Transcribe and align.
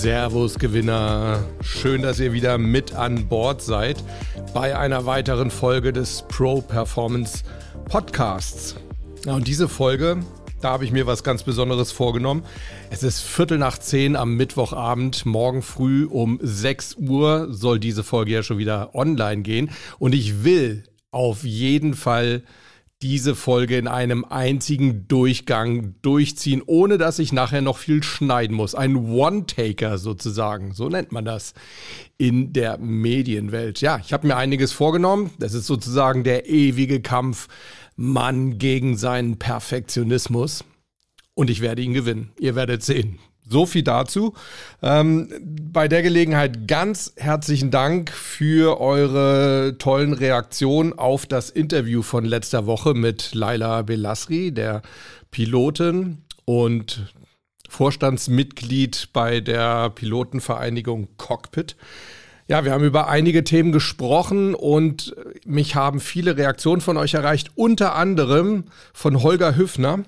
Servus 0.00 0.58
Gewinner, 0.58 1.42
schön, 1.62 2.02
dass 2.02 2.20
ihr 2.20 2.34
wieder 2.34 2.58
mit 2.58 2.94
an 2.94 3.28
Bord 3.28 3.62
seid 3.62 3.96
bei 4.52 4.76
einer 4.76 5.06
weiteren 5.06 5.50
Folge 5.50 5.90
des 5.90 6.22
Pro 6.28 6.60
Performance 6.60 7.42
Podcasts. 7.86 8.76
Ja, 9.24 9.34
und 9.36 9.48
diese 9.48 9.68
Folge, 9.68 10.18
da 10.60 10.70
habe 10.70 10.84
ich 10.84 10.92
mir 10.92 11.06
was 11.06 11.24
ganz 11.24 11.44
Besonderes 11.44 11.92
vorgenommen. 11.92 12.44
Es 12.90 13.02
ist 13.02 13.22
Viertel 13.22 13.56
nach 13.56 13.78
zehn 13.78 14.16
am 14.16 14.36
Mittwochabend, 14.36 15.24
morgen 15.24 15.62
früh 15.62 16.04
um 16.04 16.38
6 16.42 16.96
Uhr 16.96 17.48
soll 17.50 17.80
diese 17.80 18.04
Folge 18.04 18.32
ja 18.32 18.42
schon 18.42 18.58
wieder 18.58 18.94
online 18.94 19.40
gehen 19.40 19.70
und 19.98 20.14
ich 20.14 20.44
will 20.44 20.84
auf 21.10 21.42
jeden 21.42 21.94
Fall 21.94 22.42
diese 23.02 23.34
Folge 23.34 23.76
in 23.76 23.88
einem 23.88 24.24
einzigen 24.24 25.06
Durchgang 25.06 25.94
durchziehen, 26.00 26.62
ohne 26.64 26.96
dass 26.96 27.18
ich 27.18 27.32
nachher 27.32 27.60
noch 27.60 27.76
viel 27.76 28.02
schneiden 28.02 28.56
muss. 28.56 28.74
Ein 28.74 28.96
One-Taker 28.96 29.98
sozusagen, 29.98 30.72
so 30.72 30.88
nennt 30.88 31.12
man 31.12 31.24
das 31.24 31.52
in 32.16 32.52
der 32.54 32.78
Medienwelt. 32.78 33.80
Ja, 33.82 33.98
ich 33.98 34.12
habe 34.12 34.26
mir 34.26 34.36
einiges 34.36 34.72
vorgenommen. 34.72 35.30
Das 35.38 35.52
ist 35.52 35.66
sozusagen 35.66 36.24
der 36.24 36.48
ewige 36.48 37.00
Kampf 37.00 37.48
Mann 37.96 38.58
gegen 38.58 38.96
seinen 38.96 39.38
Perfektionismus. 39.38 40.64
Und 41.34 41.50
ich 41.50 41.60
werde 41.60 41.82
ihn 41.82 41.92
gewinnen. 41.92 42.32
Ihr 42.38 42.54
werdet 42.54 42.82
sehen. 42.82 43.18
So 43.48 43.64
viel 43.64 43.82
dazu. 43.82 44.34
Ähm, 44.82 45.28
bei 45.72 45.86
der 45.86 46.02
Gelegenheit 46.02 46.66
ganz 46.66 47.12
herzlichen 47.16 47.70
Dank 47.70 48.10
für 48.10 48.80
eure 48.80 49.76
tollen 49.78 50.12
Reaktionen 50.12 50.98
auf 50.98 51.26
das 51.26 51.50
Interview 51.50 52.02
von 52.02 52.24
letzter 52.24 52.66
Woche 52.66 52.94
mit 52.94 53.34
Laila 53.34 53.82
Belasri, 53.82 54.52
der 54.52 54.82
Pilotin 55.30 56.18
und 56.44 57.14
Vorstandsmitglied 57.68 59.10
bei 59.12 59.40
der 59.40 59.90
Pilotenvereinigung 59.90 61.08
Cockpit. 61.16 61.76
Ja, 62.48 62.64
wir 62.64 62.72
haben 62.72 62.84
über 62.84 63.08
einige 63.08 63.44
Themen 63.44 63.72
gesprochen 63.72 64.54
und 64.54 65.14
mich 65.44 65.74
haben 65.74 66.00
viele 66.00 66.36
Reaktionen 66.36 66.80
von 66.80 66.96
euch 66.96 67.14
erreicht, 67.14 67.50
unter 67.54 67.94
anderem 67.94 68.64
von 68.92 69.22
Holger 69.22 69.56
Hüffner. 69.56 70.00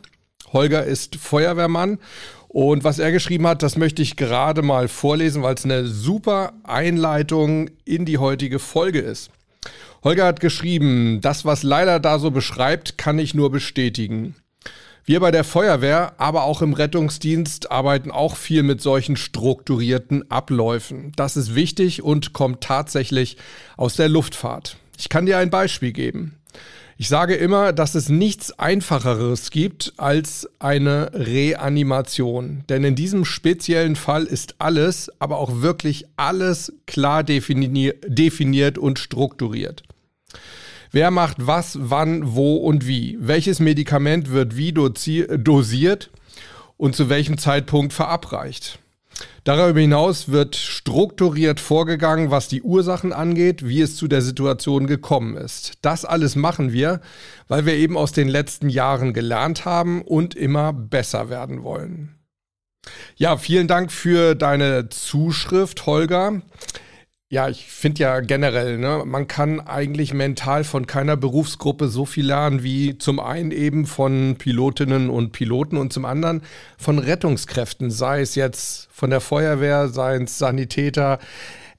Holger 0.53 0.85
ist 0.85 1.17
Feuerwehrmann 1.17 1.99
und 2.49 2.83
was 2.83 2.99
er 2.99 3.13
geschrieben 3.13 3.47
hat, 3.47 3.63
das 3.63 3.77
möchte 3.77 4.03
ich 4.03 4.17
gerade 4.17 4.63
mal 4.63 4.89
vorlesen, 4.89 5.43
weil 5.43 5.55
es 5.55 5.65
eine 5.65 5.87
super 5.87 6.55
Einleitung 6.65 7.71
in 7.85 8.05
die 8.05 8.19
heutige 8.19 8.59
Folge 8.59 9.01
ist. 9.01 9.31
Holger 10.03 10.27
hat 10.27 10.41
geschrieben, 10.41 11.21
das, 11.21 11.45
was 11.45 11.63
Leila 11.63 11.99
da 11.99 12.19
so 12.19 12.31
beschreibt, 12.31 12.97
kann 12.97 13.19
ich 13.19 13.35
nur 13.35 13.51
bestätigen. 13.51 14.35
Wir 15.05 15.21
bei 15.21 15.31
der 15.31 15.45
Feuerwehr, 15.45 16.13
aber 16.19 16.45
auch 16.45 16.63
im 16.63 16.75
Rettungsdienst 16.75 17.71
arbeiten 17.71 18.11
auch 18.11 18.37
viel 18.37 18.63
mit 18.63 18.81
solchen 18.81 19.17
strukturierten 19.17 20.31
Abläufen. 20.31 21.13
Das 21.17 21.37
ist 21.37 21.55
wichtig 21.55 22.03
und 22.03 22.33
kommt 22.35 22.61
tatsächlich 22.63 23.39
aus 23.77 23.97
der 23.97 24.09
Luftfahrt. 24.09 24.77
Ich 24.99 25.09
kann 25.09 25.27
dir 25.27 25.39
ein 25.39 25.51
Beispiel 25.51 25.93
geben. 25.93 26.39
Ich 27.01 27.07
sage 27.07 27.37
immer, 27.37 27.73
dass 27.73 27.95
es 27.95 28.09
nichts 28.09 28.59
Einfacheres 28.59 29.53
gibt 29.53 29.93
als 29.99 30.51
eine 30.59 31.13
Reanimation. 31.15 32.65
Denn 32.69 32.83
in 32.83 32.97
diesem 32.97 33.25
speziellen 33.25 33.95
Fall 33.95 34.25
ist 34.25 34.57
alles, 34.59 35.09
aber 35.21 35.39
auch 35.39 35.63
wirklich 35.63 36.07
alles 36.17 36.73
klar 36.87 37.23
definiert 37.23 38.79
und 38.79 38.99
strukturiert. 38.99 39.85
Wer 40.91 41.13
macht 41.13 41.37
was, 41.39 41.79
wann, 41.81 42.35
wo 42.35 42.57
und 42.57 42.89
wie? 42.89 43.17
Welches 43.21 43.61
Medikament 43.61 44.33
wird 44.33 44.57
wie 44.57 44.73
dosiert 44.73 46.11
und 46.79 46.97
zu 46.97 47.09
welchem 47.09 47.39
Zeitpunkt 47.39 47.93
verabreicht? 47.93 48.81
Darüber 49.45 49.81
hinaus 49.81 50.29
wird 50.29 50.57
strukturiert 50.57 51.61
vorgegangen, 51.61 52.31
was 52.31 52.49
die 52.49 52.63
Ursachen 52.63 53.13
angeht, 53.13 53.67
wie 53.67 53.81
es 53.81 53.97
zu 53.97 54.09
der 54.09 54.23
Situation 54.23 54.87
gekommen 54.87 55.37
ist. 55.37 55.79
Das 55.83 56.05
alles 56.05 56.37
machen 56.37 56.73
wir, 56.73 57.01
weil 57.49 57.67
wir 57.67 57.75
eben 57.75 57.97
aus 57.97 58.13
den 58.13 58.29
letzten 58.29 58.69
Jahren 58.69 59.13
gelernt 59.13 59.65
haben 59.65 60.03
und 60.03 60.35
immer 60.35 60.73
besser 60.73 61.31
werden 61.31 61.63
wollen. 61.63 62.15
Ja, 63.17 63.37
vielen 63.37 63.69
Dank 63.69 63.91
für 63.93 64.35
deine 64.35 64.89
Zuschrift, 64.89 65.87
Holger. 65.87 66.43
Ja, 67.31 67.51
ich 67.51 67.67
finde 67.67 68.01
ja 68.01 68.21
generell, 68.21 68.79
ne, 68.79 69.03
man 69.05 69.29
kann 69.29 69.61
eigentlich 69.61 70.15
mental 70.15 70.65
von 70.65 70.87
keiner 70.87 71.15
Berufsgruppe 71.15 71.89
so 71.89 72.07
viel 72.07 72.25
lernen 72.27 72.63
wie 72.63 72.97
zum 72.97 73.21
einen 73.21 73.51
eben 73.51 73.85
von 73.85 74.37
Pilotinnen 74.39 75.11
und 75.11 75.33
Piloten 75.33 75.77
und 75.77 75.93
zum 75.93 76.07
anderen 76.07 76.41
von 76.79 76.99
Rettungskräften, 76.99 77.91
sei 77.91 78.23
es 78.23 78.35
jetzt 78.35 78.89
von 78.91 79.11
der 79.11 79.21
Feuerwehr, 79.21 79.89
sei 79.89 80.17
es 80.17 80.39
Sanitäter, 80.39 81.19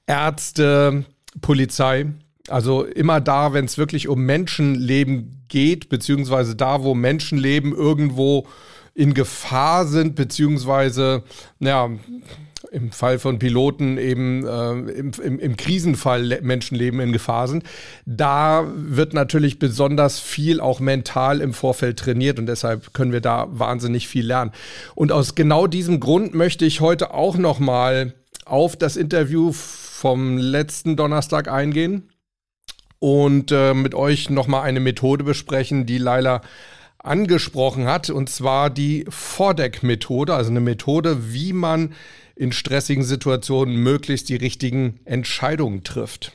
Ärzte, 0.06 1.04
Polizei. 1.40 2.06
Also 2.48 2.84
immer 2.84 3.20
da, 3.20 3.52
wenn 3.52 3.64
es 3.64 3.76
wirklich 3.76 4.06
um 4.06 4.20
Menschenleben 4.22 5.46
geht, 5.48 5.88
beziehungsweise 5.88 6.54
da, 6.54 6.84
wo 6.84 6.94
Menschenleben 6.94 7.74
irgendwo 7.74 8.46
in 8.94 9.14
Gefahr 9.14 9.84
sind, 9.86 10.14
beziehungsweise, 10.14 11.24
ja, 11.58 11.90
im 12.70 12.92
Fall 12.92 13.18
von 13.18 13.38
Piloten 13.38 13.98
eben 13.98 14.46
äh, 14.46 14.70
im, 14.92 15.12
im, 15.22 15.38
im, 15.38 15.56
Krisenfall 15.56 16.40
Menschenleben 16.42 17.00
in 17.00 17.12
Gefahr 17.12 17.48
sind. 17.48 17.64
Da 18.06 18.66
wird 18.74 19.12
natürlich 19.12 19.58
besonders 19.58 20.20
viel 20.20 20.60
auch 20.60 20.80
mental 20.80 21.40
im 21.40 21.52
Vorfeld 21.52 21.98
trainiert 21.98 22.38
und 22.38 22.46
deshalb 22.46 22.94
können 22.94 23.12
wir 23.12 23.20
da 23.20 23.48
wahnsinnig 23.50 24.08
viel 24.08 24.26
lernen. 24.26 24.52
Und 24.94 25.10
aus 25.10 25.34
genau 25.34 25.66
diesem 25.66 26.00
Grund 26.00 26.34
möchte 26.34 26.64
ich 26.64 26.80
heute 26.80 27.12
auch 27.12 27.36
noch 27.36 27.58
mal 27.58 28.14
auf 28.44 28.76
das 28.76 28.96
Interview 28.96 29.52
vom 29.52 30.38
letzten 30.38 30.96
Donnerstag 30.96 31.48
eingehen 31.48 32.10
und 33.00 33.50
äh, 33.50 33.74
mit 33.74 33.94
euch 33.94 34.30
noch 34.30 34.46
mal 34.46 34.62
eine 34.62 34.80
Methode 34.80 35.24
besprechen, 35.24 35.86
die 35.86 35.98
Laila 35.98 36.42
angesprochen 37.02 37.86
hat, 37.86 38.10
und 38.10 38.28
zwar 38.28 38.70
die 38.70 39.06
Vordeck-Methode, 39.08 40.34
also 40.34 40.50
eine 40.50 40.60
Methode, 40.60 41.32
wie 41.32 41.52
man 41.52 41.94
in 42.40 42.52
stressigen 42.52 43.04
Situationen 43.04 43.76
möglichst 43.76 44.30
die 44.30 44.36
richtigen 44.36 44.98
Entscheidungen 45.04 45.84
trifft. 45.84 46.32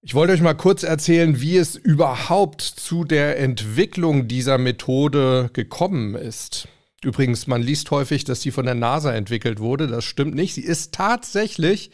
Ich 0.00 0.14
wollte 0.14 0.32
euch 0.32 0.40
mal 0.40 0.54
kurz 0.54 0.84
erzählen, 0.84 1.38
wie 1.42 1.58
es 1.58 1.76
überhaupt 1.76 2.62
zu 2.62 3.04
der 3.04 3.38
Entwicklung 3.38 4.26
dieser 4.26 4.56
Methode 4.56 5.50
gekommen 5.52 6.14
ist. 6.14 6.66
Übrigens, 7.02 7.46
man 7.46 7.60
liest 7.60 7.90
häufig, 7.90 8.24
dass 8.24 8.40
sie 8.40 8.50
von 8.52 8.64
der 8.64 8.74
NASA 8.74 9.12
entwickelt 9.12 9.60
wurde. 9.60 9.86
Das 9.86 10.04
stimmt 10.04 10.34
nicht. 10.34 10.54
Sie 10.54 10.64
ist 10.64 10.94
tatsächlich 10.94 11.90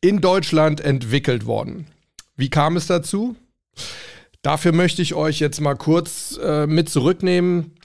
in 0.00 0.22
Deutschland 0.22 0.80
entwickelt 0.80 1.44
worden. 1.44 1.88
Wie 2.36 2.48
kam 2.48 2.78
es 2.78 2.86
dazu? 2.86 3.36
Dafür 4.40 4.72
möchte 4.72 5.02
ich 5.02 5.12
euch 5.12 5.40
jetzt 5.40 5.60
mal 5.60 5.74
kurz 5.74 6.38
äh, 6.42 6.66
mit 6.66 6.88
zurücknehmen 6.88 7.77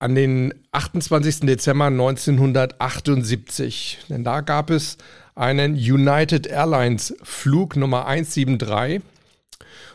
an 0.00 0.16
den 0.16 0.52
28. 0.72 1.40
Dezember 1.40 1.86
1978. 1.86 3.98
Denn 4.08 4.24
da 4.24 4.40
gab 4.40 4.70
es 4.70 4.98
einen 5.36 5.74
United 5.74 6.48
Airlines 6.48 7.14
Flug 7.22 7.76
Nummer 7.76 8.06
173 8.06 9.02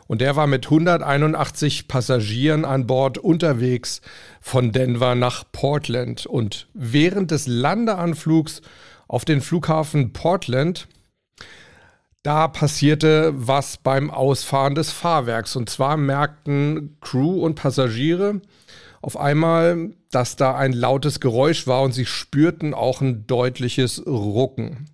und 0.07 0.21
der 0.21 0.35
war 0.35 0.47
mit 0.47 0.68
181 0.68 1.88
Passagieren 1.88 2.65
an 2.65 2.85
Bord 2.85 3.18
unterwegs 3.18 4.01
von 4.39 4.71
Denver 4.71 5.15
nach 5.15 5.44
Portland. 5.51 6.27
Und 6.27 6.68
während 6.74 7.31
des 7.31 7.47
Landeanflugs 7.47 8.62
auf 9.07 9.25
den 9.25 9.41
Flughafen 9.41 10.13
Portland, 10.13 10.88
da 12.21 12.47
passierte 12.47 13.33
was 13.35 13.77
beim 13.77 14.12
Ausfahren 14.12 14.75
des 14.75 14.91
Fahrwerks. 14.91 15.56
Und 15.56 15.69
zwar 15.69 15.97
merkten 15.97 16.97
Crew 17.01 17.44
und 17.44 17.56
Passagiere, 17.56 18.41
auf 19.05 19.17
einmal, 19.17 19.91
dass 20.09 20.35
da 20.35 20.55
ein 20.55 20.73
lautes 20.73 21.19
Geräusch 21.19 21.67
war 21.67 21.83
und 21.83 21.91
sie 21.91 22.07
spürten 22.07 22.73
auch 22.73 23.01
ein 23.01 23.27
deutliches 23.27 24.03
Rucken. 24.07 24.89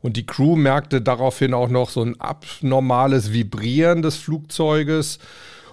Und 0.00 0.16
die 0.16 0.26
Crew 0.26 0.56
merkte 0.56 1.00
daraufhin 1.00 1.54
auch 1.54 1.68
noch 1.68 1.88
so 1.88 2.02
ein 2.02 2.20
abnormales 2.20 3.32
Vibrieren 3.32 4.02
des 4.02 4.16
Flugzeuges 4.16 5.20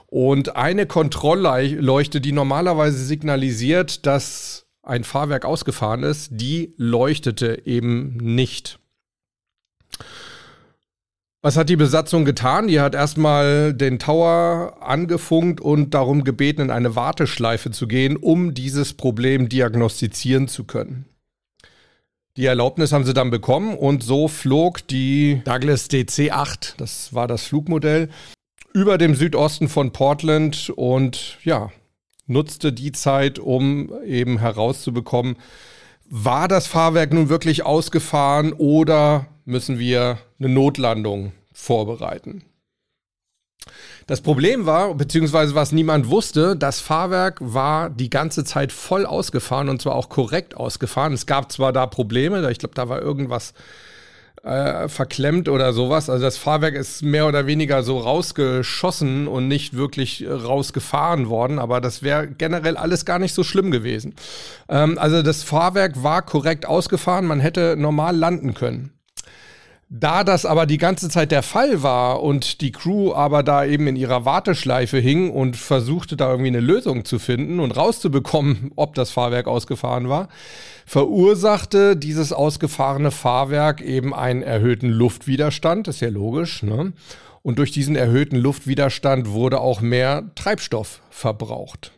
und 0.05 0.55
eine 0.55 0.85
Kontrollleuchte, 0.85 2.21
die 2.21 2.33
normalerweise 2.33 3.03
signalisiert, 3.03 4.05
dass 4.05 4.67
ein 4.83 5.03
Fahrwerk 5.03 5.43
ausgefahren 5.43 6.03
ist, 6.03 6.29
die 6.33 6.75
leuchtete 6.77 7.65
eben 7.65 8.17
nicht. 8.17 8.77
Was 11.45 11.57
hat 11.57 11.69
die 11.69 11.75
Besatzung 11.75 12.25
getan? 12.25 12.69
Die 12.69 12.79
hat 12.79 12.95
erstmal 12.95 13.71
den 13.71 13.99
Tower 13.99 14.77
angefunkt 14.81 15.61
und 15.61 15.93
darum 15.93 16.23
gebeten, 16.23 16.59
in 16.59 16.71
eine 16.71 16.95
Warteschleife 16.95 17.69
zu 17.69 17.87
gehen, 17.87 18.17
um 18.17 18.55
dieses 18.55 18.95
Problem 18.95 19.47
diagnostizieren 19.47 20.47
zu 20.47 20.63
können. 20.63 21.05
Die 22.35 22.47
Erlaubnis 22.47 22.91
haben 22.91 23.05
sie 23.05 23.13
dann 23.13 23.29
bekommen 23.29 23.77
und 23.77 24.01
so 24.01 24.27
flog 24.27 24.87
die 24.87 25.43
Douglas 25.45 25.87
DC-8, 25.87 26.77
das 26.77 27.13
war 27.13 27.27
das 27.27 27.43
Flugmodell, 27.43 28.09
über 28.73 28.97
dem 28.97 29.13
Südosten 29.13 29.69
von 29.69 29.91
Portland 29.93 30.73
und 30.75 31.37
ja, 31.43 31.69
nutzte 32.25 32.73
die 32.73 32.91
Zeit, 32.91 33.37
um 33.37 33.93
eben 34.03 34.39
herauszubekommen, 34.39 35.35
war 36.09 36.47
das 36.47 36.65
Fahrwerk 36.65 37.13
nun 37.13 37.29
wirklich 37.29 37.63
ausgefahren 37.63 38.51
oder 38.51 39.27
müssen 39.45 39.79
wir 39.79 40.17
eine 40.39 40.49
Notlandung 40.49 41.31
vorbereiten? 41.53 42.43
Das 44.07 44.21
Problem 44.21 44.67
war, 44.67 44.93
beziehungsweise 44.93 45.55
was 45.55 45.71
niemand 45.71 46.09
wusste, 46.09 46.55
das 46.55 46.79
Fahrwerk 46.79 47.37
war 47.41 47.89
die 47.89 48.11
ganze 48.11 48.43
Zeit 48.43 48.71
voll 48.71 49.05
ausgefahren 49.05 49.69
und 49.69 49.81
zwar 49.81 49.95
auch 49.95 50.09
korrekt 50.09 50.55
ausgefahren. 50.55 51.13
Es 51.13 51.25
gab 51.25 51.51
zwar 51.51 51.73
da 51.73 51.87
Probleme, 51.87 52.51
ich 52.51 52.59
glaube, 52.59 52.75
da 52.75 52.87
war 52.87 53.01
irgendwas 53.01 53.55
äh, 54.43 54.87
verklemmt 54.89 55.49
oder 55.49 55.73
sowas. 55.73 56.07
Also 56.11 56.23
das 56.23 56.37
Fahrwerk 56.37 56.75
ist 56.75 57.01
mehr 57.01 57.27
oder 57.27 57.47
weniger 57.47 57.81
so 57.81 57.97
rausgeschossen 57.97 59.27
und 59.27 59.47
nicht 59.47 59.75
wirklich 59.75 60.23
rausgefahren 60.29 61.29
worden, 61.29 61.57
aber 61.57 61.81
das 61.81 62.03
wäre 62.03 62.27
generell 62.27 62.77
alles 62.77 63.05
gar 63.05 63.17
nicht 63.17 63.33
so 63.33 63.43
schlimm 63.43 63.71
gewesen. 63.71 64.13
Ähm, 64.69 64.99
also 64.99 65.23
das 65.23 65.41
Fahrwerk 65.41 66.03
war 66.03 66.21
korrekt 66.21 66.67
ausgefahren, 66.67 67.25
man 67.25 67.39
hätte 67.39 67.75
normal 67.75 68.15
landen 68.15 68.53
können. 68.53 68.94
Da 69.87 70.23
das 70.23 70.45
aber 70.45 70.65
die 70.65 70.79
ganze 70.79 71.09
Zeit 71.09 71.31
der 71.31 71.43
Fall 71.43 71.83
war 71.83 72.23
und 72.23 72.61
die 72.61 72.71
Crew 72.71 73.13
aber 73.13 73.43
da 73.43 73.63
eben 73.63 73.85
in 73.85 73.95
ihrer 73.95 74.25
Warteschleife 74.25 74.97
hing 74.97 75.29
und 75.29 75.55
versuchte 75.55 76.17
da 76.17 76.31
irgendwie 76.31 76.47
eine 76.47 76.59
Lösung 76.59 77.05
zu 77.05 77.19
finden 77.19 77.59
und 77.59 77.71
rauszubekommen, 77.71 78.71
ob 78.75 78.95
das 78.95 79.11
Fahrwerk 79.11 79.47
ausgefahren 79.47 80.09
war, 80.09 80.27
verursachte 80.87 81.95
dieses 81.95 82.33
ausgefahrene 82.33 83.11
Fahrwerk 83.11 83.81
eben 83.81 84.13
einen 84.13 84.41
erhöhten 84.41 84.89
Luftwiderstand, 84.89 85.87
ist 85.87 86.01
ja 86.01 86.09
logisch, 86.09 86.63
ne? 86.63 86.93
Und 87.43 87.59
durch 87.59 87.71
diesen 87.71 87.95
erhöhten 87.95 88.37
Luftwiderstand 88.37 89.29
wurde 89.29 89.59
auch 89.61 89.79
mehr 89.79 90.31
Treibstoff 90.33 91.01
verbraucht. 91.11 91.91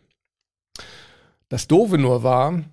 Das 1.48 1.68
Doofe 1.68 1.96
nur 1.96 2.22
war, 2.22 2.64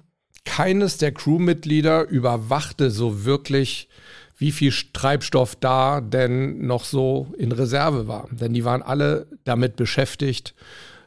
keines 0.44 0.98
der 0.98 1.14
Crewmitglieder 1.14 2.06
überwachte 2.10 2.92
so 2.92 3.24
wirklich 3.24 3.88
wie 4.38 4.52
viel 4.52 4.74
Treibstoff 4.94 5.56
da 5.56 6.02
denn 6.02 6.66
noch 6.66 6.84
so 6.84 7.34
in 7.38 7.52
Reserve 7.52 8.08
war. 8.08 8.28
Denn 8.32 8.54
die 8.54 8.66
waren 8.66 8.82
alle 8.82 9.28
damit 9.46 9.76
beschäftigt, 9.76 10.54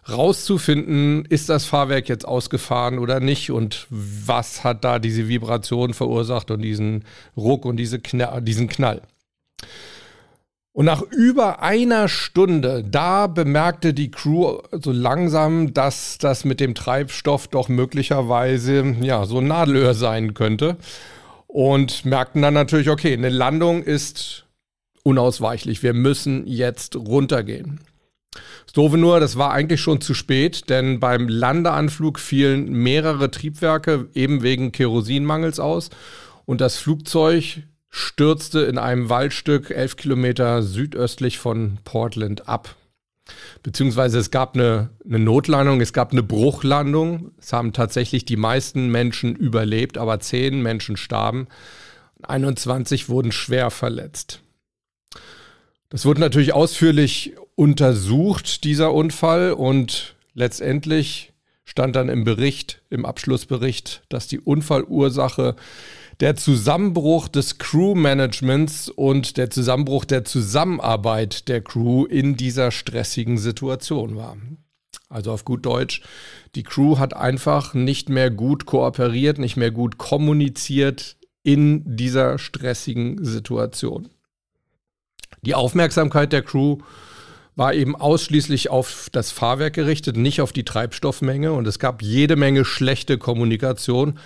rauszufinden, 0.09 1.27
ist 1.27 1.51
das 1.51 1.67
Fahrwerk 1.67 2.09
jetzt 2.09 2.27
ausgefahren 2.27 2.99
oder 2.99 3.21
nicht 3.21 3.51
und 3.51 3.87
was 3.91 4.65
hat 4.65 4.85
da 4.85 4.99
diese 4.99 5.29
Vibration 5.29 5.93
verursacht 5.93 6.51
und 6.51 6.63
diesen 6.63 7.05
Ruck 7.37 7.67
und 7.67 7.77
diese 7.77 7.99
Knall, 7.99 8.41
diesen 8.41 8.69
Knall. 8.69 9.03
Und 10.73 10.85
nach 10.85 11.03
über 11.03 11.61
einer 11.61 12.09
Stunde, 12.09 12.85
da 12.89 13.27
bemerkte 13.27 13.93
die 13.93 14.11
Crew 14.11 14.61
so 14.71 14.93
langsam, 14.93 15.75
dass 15.75 16.19
das 16.19 16.45
mit 16.45 16.61
dem 16.61 16.75
Treibstoff 16.75 17.49
doch 17.49 17.69
möglicherweise 17.69 18.97
ja 19.01 19.27
so 19.27 19.39
ein 19.39 19.49
Nadelöhr 19.49 19.95
sein 19.95 20.35
könnte 20.35 20.77
und 21.49 22.05
merkten 22.05 22.43
dann 22.43 22.55
natürlich, 22.55 22.91
okay, 22.91 23.15
eine 23.15 23.31
Landung 23.31 23.83
ist 23.83 24.47
unausweichlich. 25.03 25.83
Wir 25.83 25.95
müssen 25.95 26.47
jetzt 26.47 26.95
runtergehen. 26.95 27.81
Das 28.67 28.75
Doofe 28.75 28.99
nur, 28.99 29.19
das 29.19 29.37
war 29.37 29.53
eigentlich 29.53 29.81
schon 29.81 30.03
zu 30.03 30.13
spät, 30.15 30.69
denn 30.69 31.01
beim 31.01 31.27
Landeanflug 31.27 32.21
fielen 32.21 32.71
mehrere 32.71 33.31
Triebwerke 33.31 34.09
eben 34.15 34.43
wegen 34.43 34.71
Kerosinmangels 34.71 35.59
aus 35.59 35.89
und 36.45 36.61
das 36.61 36.77
Flugzeug 36.77 37.63
stürzte 37.89 38.61
in 38.61 38.77
einem 38.77 39.09
Waldstück 39.09 39.71
elf 39.71 39.97
Kilometer 39.97 40.63
südöstlich 40.63 41.39
von 41.39 41.79
Portland 41.85 42.47
ab 42.47 42.77
beziehungsweise 43.63 44.19
es 44.19 44.31
gab 44.31 44.55
eine, 44.55 44.91
eine 45.05 45.19
Notlandung, 45.19 45.81
es 45.81 45.93
gab 45.93 46.13
eine 46.13 46.23
Bruchlandung. 46.23 47.33
Es 47.39 47.53
haben 47.53 47.73
tatsächlich 47.73 48.25
die 48.25 48.37
meisten 48.37 48.89
Menschen 48.89 49.37
überlebt, 49.37 49.99
aber 49.99 50.21
zehn 50.21 50.63
Menschen 50.63 50.97
starben. 50.97 51.49
21 52.23 53.09
wurden 53.09 53.33
schwer 53.33 53.71
verletzt. 53.71 54.41
Das 55.89 56.05
wurde 56.05 56.21
natürlich 56.21 56.53
ausführlich 56.53 57.35
untersucht, 57.55 58.65
dieser 58.65 58.93
Unfall, 58.93 59.53
und 59.53 60.17
letztendlich 60.35 61.33
stand 61.65 61.97
dann 61.97 62.09
im 62.09 62.25
Bericht, 62.25 62.83
im 62.91 63.07
Abschlussbericht, 63.07 64.03
dass 64.09 64.27
die 64.27 64.41
Unfallursache 64.41 65.57
der 66.21 66.35
Zusammenbruch 66.37 67.29
des 67.29 67.59
Crew-Managements 67.59 68.89
und 68.89 69.37
der 69.37 69.51
Zusammenbruch 69.51 70.05
der 70.05 70.25
Zusammenarbeit 70.25 71.49
der 71.49 71.61
Crew 71.61 72.05
in 72.07 72.37
dieser 72.37 72.71
stressigen 72.71 73.39
Situation 73.39 74.17
war. 74.17 74.37
Also 75.09 75.33
auf 75.33 75.45
gut 75.45 75.65
Deutsch, 75.65 76.03
die 76.55 76.65
Crew 76.65 76.99
hat 76.99 77.15
einfach 77.15 77.73
nicht 77.73 78.09
mehr 78.09 78.31
gut 78.31 78.67
kooperiert, 78.67 79.39
nicht 79.39 79.57
mehr 79.57 79.71
gut 79.71 79.97
kommuniziert 79.97 81.17
in 81.43 81.97
dieser 81.97 82.39
stressigen 82.39 83.25
Situation. 83.25 84.11
Die 85.43 85.55
Aufmerksamkeit 85.55 86.33
der 86.33 86.43
Crew 86.43 86.79
war 87.55 87.75
eben 87.75 87.97
ausschließlich 87.97 88.71
auf 88.71 89.09
das 89.13 89.31
Fahrwerk 89.31 89.75
gerichtet, 89.75 90.17
nicht 90.17 90.41
auf 90.41 90.53
die 90.53 90.65
Treibstoffmenge 90.65 91.53
und 91.53 91.67
es 91.67 91.79
gab 91.79 92.03
jede 92.03 92.37
Menge 92.37 92.65
schlechte 92.65 93.19
Kommunikation, 93.19 94.19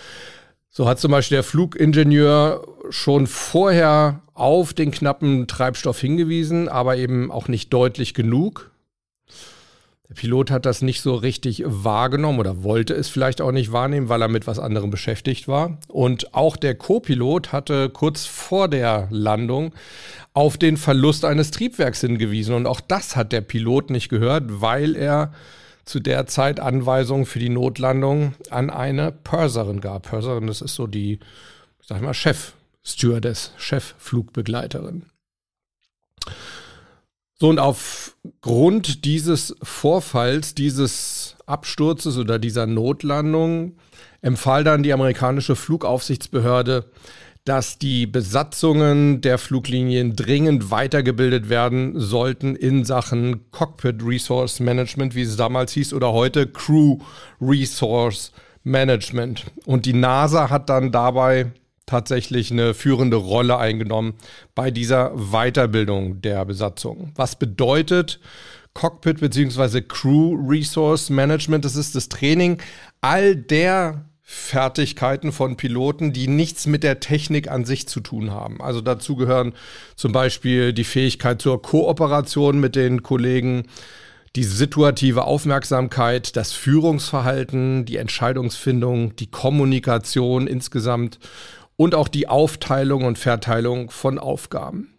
so 0.74 0.88
hat 0.88 0.98
zum 0.98 1.10
Beispiel 1.10 1.36
der 1.36 1.44
Flugingenieur 1.44 2.66
schon 2.88 3.26
vorher 3.26 4.22
auf 4.32 4.72
den 4.72 4.90
knappen 4.90 5.46
Treibstoff 5.46 6.00
hingewiesen, 6.00 6.68
aber 6.70 6.96
eben 6.96 7.30
auch 7.30 7.46
nicht 7.46 7.72
deutlich 7.74 8.14
genug. 8.14 8.70
Der 10.08 10.14
Pilot 10.14 10.50
hat 10.50 10.64
das 10.64 10.80
nicht 10.80 11.02
so 11.02 11.14
richtig 11.14 11.62
wahrgenommen 11.66 12.38
oder 12.38 12.62
wollte 12.62 12.94
es 12.94 13.10
vielleicht 13.10 13.42
auch 13.42 13.52
nicht 13.52 13.70
wahrnehmen, 13.70 14.08
weil 14.08 14.22
er 14.22 14.28
mit 14.28 14.46
was 14.46 14.58
anderem 14.58 14.88
beschäftigt 14.88 15.46
war. 15.46 15.76
Und 15.88 16.34
auch 16.34 16.56
der 16.56 16.74
Co-Pilot 16.74 17.52
hatte 17.52 17.90
kurz 17.90 18.24
vor 18.24 18.68
der 18.68 19.08
Landung 19.10 19.74
auf 20.32 20.56
den 20.56 20.78
Verlust 20.78 21.26
eines 21.26 21.50
Triebwerks 21.50 22.00
hingewiesen. 22.00 22.54
Und 22.54 22.66
auch 22.66 22.80
das 22.80 23.14
hat 23.14 23.32
der 23.32 23.42
Pilot 23.42 23.90
nicht 23.90 24.08
gehört, 24.08 24.44
weil 24.48 24.96
er 24.96 25.32
zu 25.84 26.00
der 26.00 26.26
Zeit 26.26 26.60
Anweisungen 26.60 27.26
für 27.26 27.38
die 27.38 27.48
Notlandung 27.48 28.34
an 28.50 28.70
eine 28.70 29.12
Purserin 29.12 29.80
gab. 29.80 30.08
Purserin, 30.08 30.46
das 30.46 30.60
ist 30.60 30.74
so 30.74 30.86
die, 30.86 31.18
sag 31.84 31.96
ich 31.96 32.02
mal, 32.02 32.14
Chef-Stewardess, 32.14 33.52
Chef-Flugbegleiterin. 33.56 35.06
So, 37.38 37.48
und 37.48 37.58
aufgrund 37.58 39.04
dieses 39.04 39.56
Vorfalls, 39.62 40.54
dieses 40.54 41.36
Absturzes 41.46 42.16
oder 42.16 42.38
dieser 42.38 42.66
Notlandung 42.66 43.76
empfahl 44.20 44.62
dann 44.62 44.84
die 44.84 44.92
amerikanische 44.92 45.56
Flugaufsichtsbehörde 45.56 46.84
dass 47.44 47.78
die 47.78 48.06
Besatzungen 48.06 49.20
der 49.20 49.36
Fluglinien 49.36 50.14
dringend 50.14 50.70
weitergebildet 50.70 51.48
werden 51.48 51.98
sollten 51.98 52.54
in 52.54 52.84
Sachen 52.84 53.50
Cockpit 53.50 54.02
Resource 54.04 54.60
Management, 54.60 55.14
wie 55.16 55.22
es 55.22 55.36
damals 55.36 55.72
hieß, 55.72 55.92
oder 55.92 56.12
heute 56.12 56.46
Crew 56.46 56.98
Resource 57.40 58.32
Management. 58.62 59.46
Und 59.66 59.86
die 59.86 59.92
NASA 59.92 60.50
hat 60.50 60.68
dann 60.68 60.92
dabei 60.92 61.50
tatsächlich 61.86 62.52
eine 62.52 62.74
führende 62.74 63.16
Rolle 63.16 63.58
eingenommen 63.58 64.14
bei 64.54 64.70
dieser 64.70 65.10
Weiterbildung 65.16 66.20
der 66.22 66.44
Besatzung. 66.44 67.10
Was 67.16 67.36
bedeutet 67.36 68.20
Cockpit 68.72 69.18
bzw. 69.18 69.82
Crew 69.82 70.36
Resource 70.48 71.10
Management? 71.10 71.64
Das 71.64 71.74
ist 71.74 71.96
das 71.96 72.08
Training 72.08 72.58
all 73.00 73.34
der 73.34 74.04
Fertigkeiten 74.22 75.32
von 75.32 75.56
Piloten, 75.56 76.12
die 76.12 76.28
nichts 76.28 76.66
mit 76.66 76.84
der 76.84 77.00
Technik 77.00 77.50
an 77.50 77.64
sich 77.64 77.88
zu 77.88 78.00
tun 78.00 78.30
haben. 78.30 78.60
Also 78.60 78.80
dazu 78.80 79.16
gehören 79.16 79.52
zum 79.96 80.12
Beispiel 80.12 80.72
die 80.72 80.84
Fähigkeit 80.84 81.42
zur 81.42 81.60
Kooperation 81.60 82.60
mit 82.60 82.76
den 82.76 83.02
Kollegen, 83.02 83.64
die 84.36 84.44
situative 84.44 85.24
Aufmerksamkeit, 85.24 86.36
das 86.36 86.52
Führungsverhalten, 86.52 87.84
die 87.84 87.96
Entscheidungsfindung, 87.96 89.16
die 89.16 89.30
Kommunikation 89.30 90.46
insgesamt 90.46 91.18
und 91.76 91.94
auch 91.94 92.08
die 92.08 92.28
Aufteilung 92.28 93.04
und 93.04 93.18
Verteilung 93.18 93.90
von 93.90 94.18
Aufgaben. 94.18 94.94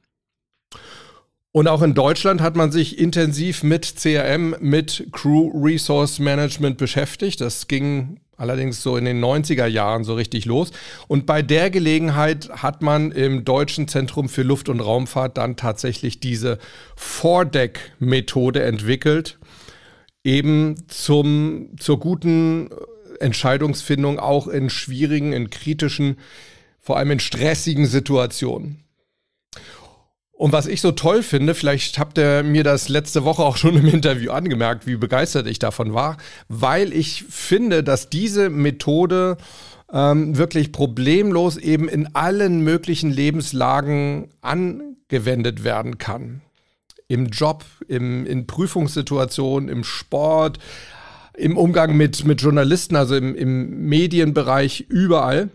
Und 1.51 1.67
auch 1.67 1.83
in 1.83 1.93
Deutschland 1.93 2.41
hat 2.41 2.55
man 2.55 2.71
sich 2.71 2.97
intensiv 2.97 3.63
mit 3.63 3.95
CRM, 3.95 4.55
mit 4.59 5.07
Crew 5.11 5.51
Resource 5.53 6.19
Management 6.19 6.77
beschäftigt. 6.77 7.41
Das 7.41 7.67
ging 7.67 8.19
allerdings 8.37 8.81
so 8.81 8.97
in 8.97 9.05
den 9.05 9.23
90er 9.23 9.65
Jahren 9.67 10.03
so 10.03 10.15
richtig 10.15 10.45
los. 10.45 10.71
Und 11.07 11.25
bei 11.25 11.41
der 11.41 11.69
Gelegenheit 11.69 12.49
hat 12.49 12.81
man 12.81 13.11
im 13.11 13.45
Deutschen 13.45 13.87
Zentrum 13.87 14.29
für 14.29 14.43
Luft- 14.43 14.69
und 14.69 14.79
Raumfahrt 14.79 15.37
dann 15.37 15.55
tatsächlich 15.55 16.19
diese 16.19 16.57
Foredeck-Methode 16.95 18.63
entwickelt, 18.63 19.37
eben 20.23 20.87
zum, 20.87 21.69
zur 21.77 21.99
guten 21.99 22.69
Entscheidungsfindung 23.19 24.19
auch 24.19 24.47
in 24.47 24.69
schwierigen, 24.69 25.33
in 25.33 25.49
kritischen, 25.49 26.17
vor 26.79 26.97
allem 26.97 27.11
in 27.11 27.19
stressigen 27.19 27.85
Situationen. 27.85 28.83
Und 30.35 30.51
was 30.51 30.65
ich 30.65 30.81
so 30.81 30.91
toll 30.91 31.21
finde, 31.21 31.53
vielleicht 31.53 31.99
habt 31.99 32.17
ihr 32.17 32.41
mir 32.43 32.63
das 32.63 32.89
letzte 32.89 33.23
Woche 33.23 33.43
auch 33.43 33.55
schon 33.55 33.77
im 33.77 33.87
Interview 33.87 34.31
angemerkt, 34.31 34.87
wie 34.87 34.95
begeistert 34.95 35.47
ich 35.47 35.59
davon 35.59 35.93
war, 35.93 36.17
weil 36.49 36.91
ich 36.91 37.23
finde, 37.29 37.83
dass 37.83 38.09
diese 38.09 38.49
Methode 38.49 39.37
ähm, 39.91 40.35
wirklich 40.35 40.71
problemlos 40.71 41.57
eben 41.57 41.87
in 41.87 42.15
allen 42.15 42.61
möglichen 42.61 43.11
Lebenslagen 43.11 44.29
angewendet 44.41 45.63
werden 45.63 45.99
kann. 45.99 46.41
Im 47.07 47.27
Job, 47.27 47.63
im, 47.87 48.25
in 48.25 48.47
Prüfungssituationen, 48.47 49.69
im 49.69 49.83
Sport, 49.83 50.57
im 51.35 51.57
Umgang 51.57 51.95
mit, 51.95 52.25
mit 52.25 52.41
Journalisten, 52.41 52.95
also 52.95 53.15
im, 53.15 53.35
im 53.35 53.87
Medienbereich, 53.87 54.85
überall. 54.89 55.49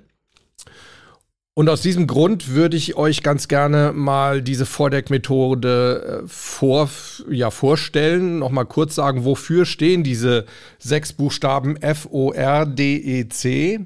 Und 1.58 1.68
aus 1.68 1.80
diesem 1.80 2.06
Grund 2.06 2.50
würde 2.50 2.76
ich 2.76 2.94
euch 2.94 3.24
ganz 3.24 3.48
gerne 3.48 3.90
mal 3.92 4.42
diese 4.42 4.64
Vordeck-Methode 4.64 6.20
äh, 6.22 6.28
vor, 6.28 6.88
ja, 7.28 7.50
vorstellen. 7.50 8.38
Nochmal 8.38 8.64
kurz 8.66 8.94
sagen, 8.94 9.24
wofür 9.24 9.64
stehen 9.66 10.04
diese 10.04 10.44
sechs 10.78 11.12
Buchstaben 11.12 11.76
F, 11.76 12.06
O, 12.12 12.30
R, 12.30 12.64
D, 12.64 12.94
E, 12.98 13.28
C. 13.28 13.80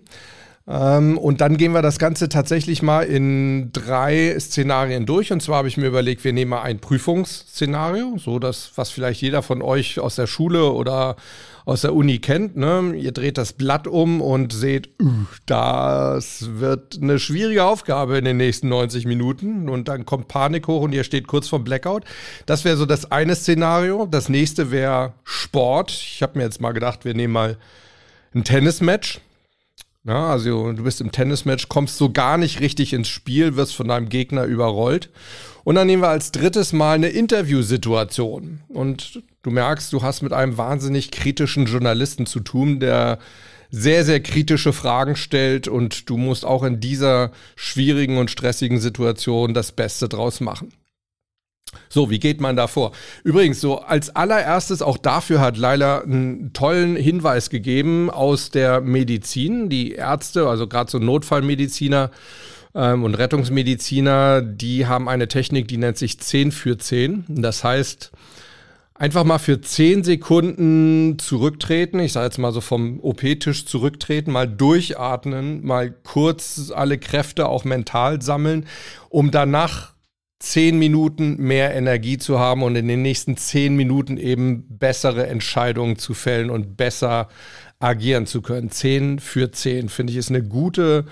Ähm, 0.68 1.18
und 1.18 1.40
dann 1.40 1.56
gehen 1.56 1.72
wir 1.72 1.82
das 1.82 1.98
Ganze 1.98 2.28
tatsächlich 2.28 2.82
mal 2.82 3.02
in 3.02 3.72
drei 3.72 4.36
Szenarien 4.38 5.06
durch. 5.06 5.32
Und 5.32 5.42
zwar 5.42 5.58
habe 5.58 5.68
ich 5.68 5.76
mir 5.76 5.88
überlegt, 5.88 6.22
wir 6.24 6.32
nehmen 6.32 6.50
mal 6.50 6.62
ein 6.62 6.78
Prüfungsszenario, 6.78 8.16
so 8.18 8.38
das, 8.38 8.72
was 8.76 8.90
vielleicht 8.90 9.22
jeder 9.22 9.42
von 9.42 9.60
euch 9.60 9.98
aus 9.98 10.14
der 10.14 10.28
Schule 10.28 10.70
oder 10.72 11.16
aus 11.64 11.82
der 11.82 11.94
Uni 11.94 12.18
kennt. 12.18 12.56
Ne? 12.56 12.94
Ihr 12.96 13.12
dreht 13.12 13.38
das 13.38 13.52
Blatt 13.52 13.86
um 13.86 14.20
und 14.20 14.52
seht, 14.52 14.90
uh, 15.00 15.10
das 15.46 16.48
wird 16.58 16.98
eine 17.00 17.18
schwierige 17.18 17.64
Aufgabe 17.64 18.18
in 18.18 18.24
den 18.24 18.36
nächsten 18.36 18.68
90 18.68 19.04
Minuten. 19.04 19.68
Und 19.68 19.88
dann 19.88 20.06
kommt 20.06 20.28
Panik 20.28 20.68
hoch 20.68 20.82
und 20.82 20.92
ihr 20.92 21.04
steht 21.04 21.26
kurz 21.26 21.48
vorm 21.48 21.64
Blackout. 21.64 22.04
Das 22.46 22.64
wäre 22.64 22.76
so 22.76 22.86
das 22.86 23.10
eine 23.10 23.34
Szenario. 23.34 24.06
Das 24.06 24.28
nächste 24.28 24.70
wäre 24.70 25.14
Sport. 25.24 25.90
Ich 25.90 26.22
habe 26.22 26.38
mir 26.38 26.44
jetzt 26.44 26.60
mal 26.60 26.72
gedacht, 26.72 27.04
wir 27.04 27.14
nehmen 27.14 27.32
mal 27.32 27.56
ein 28.34 28.44
Tennismatch. 28.44 29.20
Ja, 30.04 30.30
also 30.30 30.72
du 30.72 30.82
bist 30.82 31.00
im 31.00 31.12
Tennismatch, 31.12 31.68
kommst 31.68 31.96
so 31.96 32.10
gar 32.10 32.36
nicht 32.36 32.58
richtig 32.58 32.92
ins 32.92 33.08
Spiel, 33.08 33.54
wirst 33.54 33.76
von 33.76 33.86
deinem 33.86 34.08
Gegner 34.08 34.44
überrollt. 34.44 35.10
Und 35.62 35.76
dann 35.76 35.86
nehmen 35.86 36.02
wir 36.02 36.08
als 36.08 36.32
drittes 36.32 36.72
Mal 36.72 36.94
eine 36.94 37.08
Interviewsituation. 37.08 38.62
Und 38.68 39.22
du 39.42 39.50
merkst, 39.50 39.92
du 39.92 40.02
hast 40.02 40.22
mit 40.22 40.32
einem 40.32 40.58
wahnsinnig 40.58 41.12
kritischen 41.12 41.66
Journalisten 41.66 42.26
zu 42.26 42.40
tun, 42.40 42.80
der 42.80 43.20
sehr, 43.70 44.04
sehr 44.04 44.20
kritische 44.20 44.72
Fragen 44.72 45.14
stellt 45.14 45.68
und 45.68 46.10
du 46.10 46.16
musst 46.16 46.44
auch 46.44 46.64
in 46.64 46.80
dieser 46.80 47.30
schwierigen 47.54 48.18
und 48.18 48.30
stressigen 48.30 48.80
Situation 48.80 49.54
das 49.54 49.72
Beste 49.72 50.08
draus 50.08 50.40
machen. 50.40 50.72
So, 51.88 52.10
wie 52.10 52.18
geht 52.18 52.40
man 52.40 52.56
da 52.56 52.66
vor? 52.66 52.92
Übrigens, 53.24 53.60
so 53.60 53.80
als 53.80 54.14
allererstes, 54.14 54.82
auch 54.82 54.98
dafür 54.98 55.40
hat 55.40 55.56
Laila 55.56 56.00
einen 56.00 56.52
tollen 56.52 56.96
Hinweis 56.96 57.50
gegeben 57.50 58.10
aus 58.10 58.50
der 58.50 58.80
Medizin. 58.80 59.68
Die 59.68 59.92
Ärzte, 59.92 60.48
also 60.48 60.66
gerade 60.66 60.90
so 60.90 60.98
Notfallmediziner 60.98 62.10
ähm, 62.74 63.04
und 63.04 63.14
Rettungsmediziner, 63.14 64.42
die 64.42 64.86
haben 64.86 65.08
eine 65.08 65.28
Technik, 65.28 65.68
die 65.68 65.76
nennt 65.76 65.98
sich 65.98 66.18
10 66.18 66.52
für 66.52 66.78
10. 66.78 67.24
Das 67.28 67.64
heißt, 67.64 68.12
einfach 68.94 69.24
mal 69.24 69.38
für 69.38 69.60
10 69.60 70.04
Sekunden 70.04 71.18
zurücktreten. 71.18 71.98
Ich 71.98 72.12
sage 72.12 72.26
jetzt 72.26 72.38
mal 72.38 72.52
so 72.52 72.60
vom 72.60 73.00
OP-Tisch 73.00 73.66
zurücktreten, 73.66 74.30
mal 74.32 74.48
durchatmen, 74.48 75.64
mal 75.64 75.90
kurz 75.90 76.72
alle 76.74 76.98
Kräfte 76.98 77.48
auch 77.48 77.64
mental 77.64 78.22
sammeln, 78.22 78.66
um 79.08 79.30
danach 79.30 79.92
zehn 80.42 80.76
Minuten 80.76 81.36
mehr 81.36 81.72
Energie 81.72 82.18
zu 82.18 82.40
haben 82.40 82.64
und 82.64 82.74
in 82.74 82.88
den 82.88 83.00
nächsten 83.00 83.36
zehn 83.36 83.76
Minuten 83.76 84.16
eben 84.16 84.66
bessere 84.68 85.28
Entscheidungen 85.28 85.98
zu 85.98 86.14
fällen 86.14 86.50
und 86.50 86.76
besser 86.76 87.28
agieren 87.78 88.26
zu 88.26 88.42
können. 88.42 88.68
Zehn 88.72 89.20
für 89.20 89.52
zehn, 89.52 89.88
finde 89.88 90.12
ich, 90.12 90.16
ist 90.16 90.30
eine 90.30 90.42
gute 90.42 91.04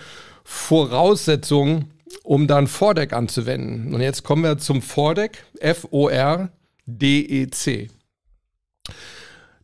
Voraussetzung, 0.43 1.91
um 2.25 2.49
dann 2.49 2.67
Vordeck 2.67 3.13
anzuwenden. 3.13 3.95
Und 3.95 4.01
jetzt 4.01 4.25
kommen 4.25 4.43
wir 4.43 4.59
zum 4.59 4.83
Vordeck, 4.83 5.45
F-O-R-D-E-C. 5.61 6.49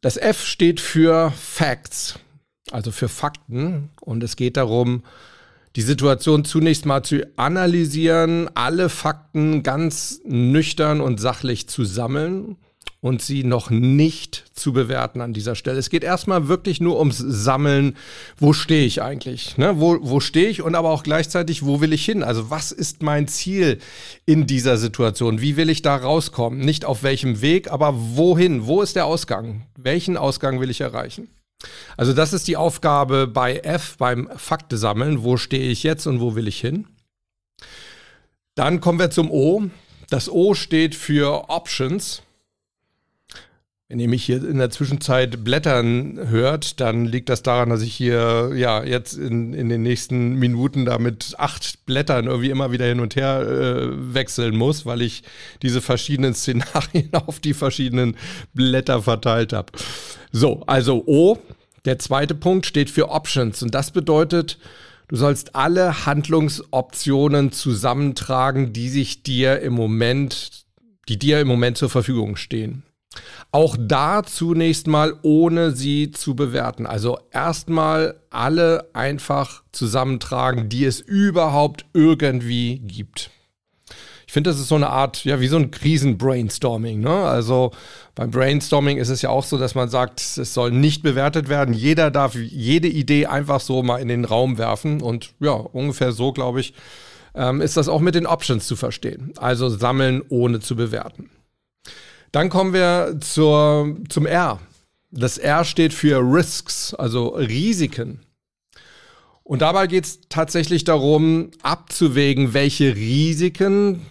Das 0.01 0.17
F 0.17 0.45
steht 0.45 0.79
für 0.79 1.33
Facts, 1.33 2.21
also 2.71 2.93
für 2.93 3.09
Fakten. 3.09 3.91
Und 4.01 4.23
es 4.23 4.37
geht 4.37 4.57
darum, 4.57 5.03
die 5.77 5.83
Situation 5.83 6.47
zunächst 6.47 6.87
mal 6.87 7.03
zu 7.03 7.27
analysieren, 7.37 8.49
alle 8.55 8.89
Fakten 8.89 9.63
ganz 9.63 10.21
nüchtern 10.25 11.03
und 11.03 11.21
sachlich 11.21 11.69
zu 11.69 11.85
sammeln 11.85 12.57
und 13.03 13.21
sie 13.21 13.45
noch 13.45 13.69
nicht 13.69 14.45
zu 14.55 14.73
bewerten 14.73 15.21
an 15.21 15.35
dieser 15.35 15.55
Stelle. 15.55 15.79
Es 15.79 15.91
geht 15.91 16.03
erstmal 16.03 16.49
wirklich 16.49 16.81
nur 16.81 16.99
ums 16.99 17.19
Sammeln. 17.19 17.95
Wo 18.39 18.55
stehe 18.55 18.87
ich 18.87 19.03
eigentlich? 19.03 19.59
Ne? 19.59 19.79
Wo, 19.79 19.99
wo 20.01 20.19
stehe 20.19 20.49
ich 20.49 20.63
und 20.63 20.75
aber 20.75 20.91
auch 20.91 21.03
gleichzeitig, 21.03 21.63
wo 21.63 21.83
will 21.83 21.93
ich 21.93 22.07
hin? 22.07 22.23
Also 22.23 22.49
was 22.49 22.73
ist 22.73 23.03
mein 23.03 23.29
Ziel 23.29 23.79
in 24.25 24.47
dieser 24.47 24.79
Situation? 24.79 25.43
Wie 25.43 25.59
will 25.59 25.69
ich 25.69 25.83
da 25.83 25.95
rauskommen? 25.95 26.59
Nicht 26.59 26.87
auf 26.87 27.03
welchem 27.03 27.43
Weg, 27.43 27.71
aber 27.71 27.95
wohin? 28.17 28.67
Wo 28.67 28.81
ist 28.81 28.97
der 28.97 29.05
Ausgang? 29.05 29.67
Welchen 29.77 30.17
Ausgang 30.17 30.59
will 30.59 30.71
ich 30.71 30.81
erreichen? 30.81 31.29
Also 31.97 32.13
das 32.13 32.33
ist 32.33 32.49
die 32.49 32.57
Aufgabe 32.57 33.27
bei 33.27 33.59
F, 33.59 33.97
beim 33.99 34.29
Fakte 34.37 34.77
sammeln. 34.77 35.23
Wo 35.23 35.37
stehe 35.37 35.71
ich 35.71 35.83
jetzt 35.83 36.07
und 36.07 36.21
wo 36.21 36.35
will 36.35 36.49
ich 36.49 36.61
hin? 36.61 36.87
Dann 38.55 38.81
kommen 38.81 38.99
wir 38.99 39.11
zum 39.11 39.31
O. 39.31 39.65
Das 40.11 40.29
O 40.29 40.55
steht 40.55 40.95
für 40.95 41.49
Options. 41.49 42.23
Wenn 43.89 44.01
ihr 44.01 44.09
mich 44.09 44.25
hier 44.25 44.45
in 44.45 44.59
der 44.59 44.71
Zwischenzeit 44.71 45.45
blättern 45.45 46.19
hört, 46.29 46.81
dann 46.81 47.05
liegt 47.05 47.29
das 47.29 47.45
daran, 47.45 47.71
dass 47.71 47.83
ich 47.83 47.95
hier 47.95 48.51
ja 48.57 48.83
jetzt 48.83 49.13
in, 49.13 49.55
in 49.55 49.69
den 49.69 49.83
nächsten 49.83 50.35
Minuten 50.35 50.85
da 50.85 50.99
mit 50.99 51.37
acht 51.39 51.87
Blättern 51.87 52.27
irgendwie 52.27 52.51
immer 52.51 52.73
wieder 52.73 52.85
hin 52.85 52.99
und 52.99 53.15
her 53.15 53.43
äh, 53.43 54.13
wechseln 54.13 54.57
muss, 54.57 54.87
weil 54.87 55.03
ich 55.03 55.23
diese 55.63 55.81
verschiedenen 55.81 56.35
Szenarien 56.35 57.11
auf 57.13 57.39
die 57.39 57.55
verschiedenen 57.55 58.17
Blätter 58.55 59.03
verteilt 59.03 59.53
habe. 59.53 59.71
So, 60.33 60.65
also 60.67 61.05
O, 61.07 61.39
der 61.85 62.01
zweite 62.01 62.35
Punkt 62.35 62.67
steht 62.67 62.91
für 62.91 63.11
Options 63.11 63.63
und 63.63 63.73
das 63.73 63.93
bedeutet, 63.93 64.59
du 65.07 65.15
sollst 65.15 65.55
alle 65.55 66.07
Handlungsoptionen 66.07 67.53
zusammentragen, 67.53 68.73
die 68.73 68.89
sich 68.89 69.23
dir 69.23 69.61
im 69.61 69.75
Moment, 69.75 70.67
die 71.09 71.21
dir 71.21 71.41
im 71.41 71.47
Moment 71.47 71.79
zur 71.79 71.89
Verfügung 71.89 72.35
stehen. 72.35 72.83
Auch 73.53 73.77
da 73.79 74.23
zunächst 74.23 74.87
mal 74.87 75.15
ohne 75.23 75.73
sie 75.73 76.11
zu 76.11 76.35
bewerten. 76.35 76.87
Also 76.87 77.19
erstmal 77.31 78.21
alle 78.31 78.89
einfach 78.93 79.63
zusammentragen, 79.73 80.69
die 80.69 80.85
es 80.85 81.01
überhaupt 81.01 81.87
irgendwie 81.93 82.79
gibt. 82.79 83.31
Ich 84.27 84.33
finde, 84.33 84.51
das 84.51 84.59
ist 84.59 84.69
so 84.69 84.75
eine 84.75 84.91
Art, 84.91 85.25
ja, 85.25 85.41
wie 85.41 85.47
so 85.47 85.57
ein 85.57 85.71
Krisen-Brainstorming. 85.71 87.01
Ne? 87.01 87.11
Also 87.11 87.71
beim 88.17 88.33
Brainstorming 88.33 88.99
ist 88.99 89.09
es 89.09 89.23
ja 89.23 89.31
auch 89.31 89.45
so, 89.45 89.57
dass 89.57 89.77
man 89.77 89.89
sagt, 89.89 90.21
es 90.21 90.53
soll 90.53 90.73
nicht 90.73 91.03
bewertet 91.03 91.49
werden. 91.49 91.73
Jeder 91.73 92.11
darf 92.11 92.35
jede 92.35 92.89
Idee 92.89 93.27
einfach 93.27 93.61
so 93.61 93.85
mal 93.85 93.99
in 93.99 94.09
den 94.09 94.25
Raum 94.25 94.59
werfen. 94.59 95.01
Und 95.01 95.31
ja, 95.39 95.53
ungefähr 95.53 96.11
so, 96.11 96.33
glaube 96.33 96.61
ich, 96.61 96.75
ähm, 97.37 97.61
ist 97.61 97.77
das 97.77 97.89
auch 97.89 98.01
mit 98.01 98.17
den 98.17 98.27
Options 98.27 98.67
zu 98.67 98.75
verstehen. 98.75 99.33
Also 99.37 99.69
sammeln 99.69 100.23
ohne 100.29 100.59
zu 100.59 100.75
bewerten. 100.75 101.31
Dann 102.37 102.51
kommen 102.51 102.75
wir 102.75 103.17
zur, 103.23 103.97
zum 104.11 104.27
R. 104.27 104.61
Das 105.11 105.39
R 105.39 105.65
steht 105.65 105.95
für 105.95 106.19
Risks, 106.19 106.93
also 106.93 107.29
Risiken. 107.29 108.21
Und 109.43 109.63
dabei 109.63 109.87
geht 109.87 110.05
es 110.05 110.21
tatsächlich 110.29 110.85
darum, 110.85 111.51
abzuwägen, 111.63 112.53
welche 112.53 112.95
Risiken 112.95 114.05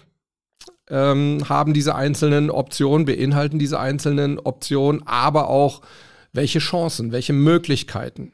ähm, 0.89 1.47
haben 1.47 1.75
diese 1.75 1.93
einzelnen 1.93 2.49
Optionen, 2.49 3.05
beinhalten 3.05 3.59
diese 3.59 3.79
einzelnen 3.79 4.39
Optionen, 4.39 5.05
aber 5.05 5.47
auch 5.47 5.81
welche 6.33 6.57
Chancen, 6.57 7.11
welche 7.11 7.33
Möglichkeiten. 7.33 8.31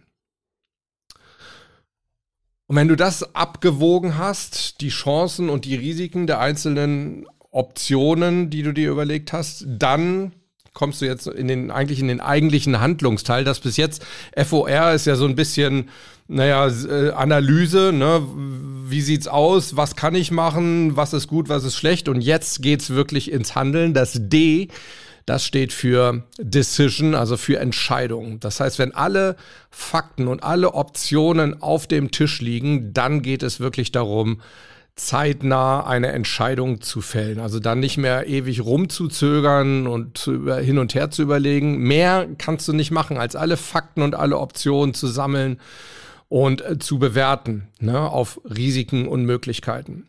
Und 2.68 2.78
wenn 2.78 2.88
du 2.88 2.96
das 2.96 3.36
abgewogen 3.36 4.18
hast, 4.18 4.80
die 4.80 4.88
Chancen 4.88 5.50
und 5.50 5.66
die 5.66 5.76
Risiken 5.76 6.28
der 6.28 6.40
einzelnen 6.40 7.26
Optionen, 7.52 8.50
die 8.50 8.64
du 8.64 8.74
dir 8.74 8.90
überlegt 8.90 9.34
hast, 9.34 9.66
dann 9.68 10.32
kommst 10.74 11.02
du 11.02 11.06
jetzt 11.06 11.28
in 11.28 11.48
den, 11.48 11.70
eigentlich 11.70 12.00
in 12.00 12.08
den 12.08 12.22
eigentlichen 12.22 12.80
Handlungsteil. 12.80 13.44
Das 13.44 13.60
bis 13.60 13.78
jetzt 13.78 14.06
FOR 14.36 14.92
ist 14.94 15.06
ja 15.06 15.16
so 15.16 15.26
ein 15.26 15.36
bisschen, 15.36 15.90
naja, 16.28 16.68
äh, 16.68 17.12
Analyse, 17.12 17.92
ne? 17.92 18.26
Wie 18.88 19.02
sieht's 19.02 19.28
aus? 19.28 19.76
Was 19.76 19.96
kann 19.96 20.16
ich 20.16 20.32
machen? 20.32 20.96
Was 20.96 21.14
ist 21.14 21.28
gut? 21.28 21.50
Was 21.50 21.66
ist 21.66 21.76
schlecht? 21.76 22.08
Und 22.08 22.22
jetzt 22.22 22.62
geht's 22.62 22.90
wirklich 22.90 23.32
ins 23.32 23.56
Handeln. 23.56 23.94
Das 23.94 24.14
D, 24.16 24.70
das 25.26 25.46
steht 25.46 25.74
für 25.74 26.24
Decision, 26.40 27.16
also 27.16 27.36
für 27.36 27.60
Entscheidung. 27.60 28.40
Das 28.40 28.60
heißt, 28.60 28.80
wenn 28.80 28.96
alle 28.96 29.36
Fakten 29.70 30.28
und 30.28 30.44
alle 30.44 30.74
Optionen 30.74 31.62
auf 31.62 31.86
dem 31.86 32.12
Tisch 32.12 32.42
liegen, 32.42 32.94
dann 32.94 33.22
geht 33.22 33.44
es 33.44 33.60
wirklich 33.60 33.92
darum, 33.92 34.42
zeitnah 34.96 35.86
eine 35.86 36.12
Entscheidung 36.12 36.82
zu 36.82 37.02
fällen. 37.02 37.40
Also 37.40 37.60
dann 37.60 37.80
nicht 37.80 37.98
mehr 37.98 38.28
ewig 38.28 38.64
rumzuzögern 38.64 39.88
und 39.88 40.20
hin 40.20 40.78
und 40.78 40.94
her 40.94 41.12
zu 41.12 41.22
überlegen. 41.22 41.78
Mehr 41.80 42.28
kannst 42.38 42.68
du 42.68 42.74
nicht 42.74 42.92
machen, 42.92 43.18
als 43.18 43.36
alle 43.36 43.58
Fakten 43.58 44.02
und 44.02 44.16
alle 44.16 44.38
Optionen 44.38 44.94
zu 44.94 45.08
sammeln 45.08 45.60
und 46.32 46.64
äh, 46.64 46.80
zu 46.80 46.98
bewerten 46.98 47.68
ne, 47.80 48.00
auf 48.00 48.40
Risiken 48.46 49.08
und 49.08 49.26
Möglichkeiten. 49.26 50.08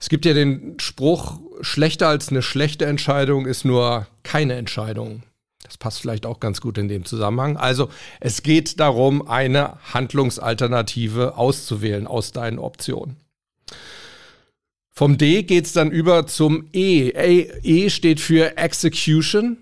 Es 0.00 0.08
gibt 0.08 0.24
ja 0.24 0.34
den 0.34 0.78
Spruch, 0.80 1.40
schlechter 1.60 2.08
als 2.08 2.28
eine 2.28 2.42
schlechte 2.42 2.86
Entscheidung 2.86 3.46
ist 3.46 3.64
nur 3.64 4.06
keine 4.22 4.54
Entscheidung. 4.54 5.22
Das 5.62 5.78
passt 5.78 6.00
vielleicht 6.00 6.26
auch 6.26 6.40
ganz 6.40 6.60
gut 6.60 6.76
in 6.76 6.88
dem 6.88 7.04
Zusammenhang. 7.04 7.56
Also 7.56 7.88
es 8.20 8.42
geht 8.42 8.80
darum, 8.80 9.26
eine 9.26 9.78
Handlungsalternative 9.92 11.36
auszuwählen 11.36 12.06
aus 12.06 12.32
deinen 12.32 12.58
Optionen. 12.58 13.16
Vom 14.96 15.18
D 15.18 15.42
geht 15.42 15.66
es 15.66 15.72
dann 15.72 15.90
über 15.90 16.28
zum 16.28 16.68
E. 16.72 17.08
E 17.08 17.90
steht 17.90 18.20
für 18.20 18.56
Execution, 18.56 19.58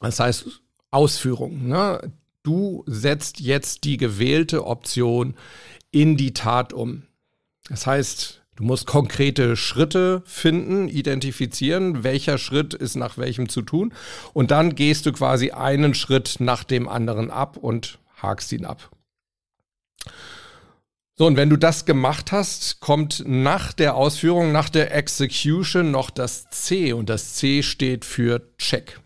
das 0.00 0.20
heißt 0.20 0.46
Ausführung. 0.92 1.66
Ne? 1.66 2.12
Du 2.44 2.84
setzt 2.86 3.40
jetzt 3.40 3.82
die 3.82 3.96
gewählte 3.96 4.66
Option 4.66 5.34
in 5.90 6.16
die 6.16 6.32
Tat 6.32 6.72
um. 6.72 7.02
Das 7.68 7.88
heißt, 7.88 8.42
du 8.54 8.62
musst 8.62 8.86
konkrete 8.86 9.56
Schritte 9.56 10.22
finden, 10.24 10.86
identifizieren, 10.86 12.04
welcher 12.04 12.38
Schritt 12.38 12.72
ist 12.72 12.94
nach 12.94 13.18
welchem 13.18 13.48
zu 13.48 13.62
tun. 13.62 13.92
Und 14.32 14.52
dann 14.52 14.76
gehst 14.76 15.06
du 15.06 15.12
quasi 15.12 15.50
einen 15.50 15.92
Schritt 15.92 16.36
nach 16.38 16.62
dem 16.62 16.88
anderen 16.88 17.32
ab 17.32 17.56
und 17.56 17.98
hakst 18.16 18.52
ihn 18.52 18.64
ab. 18.64 18.90
So, 21.20 21.26
und 21.26 21.36
wenn 21.36 21.50
du 21.50 21.58
das 21.58 21.84
gemacht 21.84 22.32
hast, 22.32 22.80
kommt 22.80 23.24
nach 23.26 23.74
der 23.74 23.94
Ausführung, 23.94 24.52
nach 24.52 24.70
der 24.70 24.94
Execution 24.94 25.90
noch 25.90 26.08
das 26.08 26.48
C 26.48 26.94
und 26.94 27.10
das 27.10 27.34
C 27.34 27.62
steht 27.62 28.06
für 28.06 28.40
Check. 28.56 28.98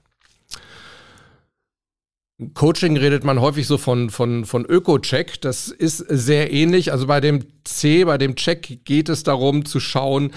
Coaching 2.54 2.96
redet 2.96 3.24
man 3.24 3.40
häufig 3.40 3.66
so 3.66 3.78
von, 3.78 4.10
von, 4.10 4.44
von 4.44 4.64
Öko-Check. 4.64 5.40
Das 5.40 5.66
ist 5.66 5.98
sehr 5.98 6.52
ähnlich. 6.52 6.92
Also 6.92 7.08
bei 7.08 7.20
dem 7.20 7.46
C, 7.64 8.04
bei 8.04 8.16
dem 8.16 8.36
Check 8.36 8.84
geht 8.84 9.08
es 9.08 9.24
darum 9.24 9.64
zu 9.64 9.80
schauen, 9.80 10.32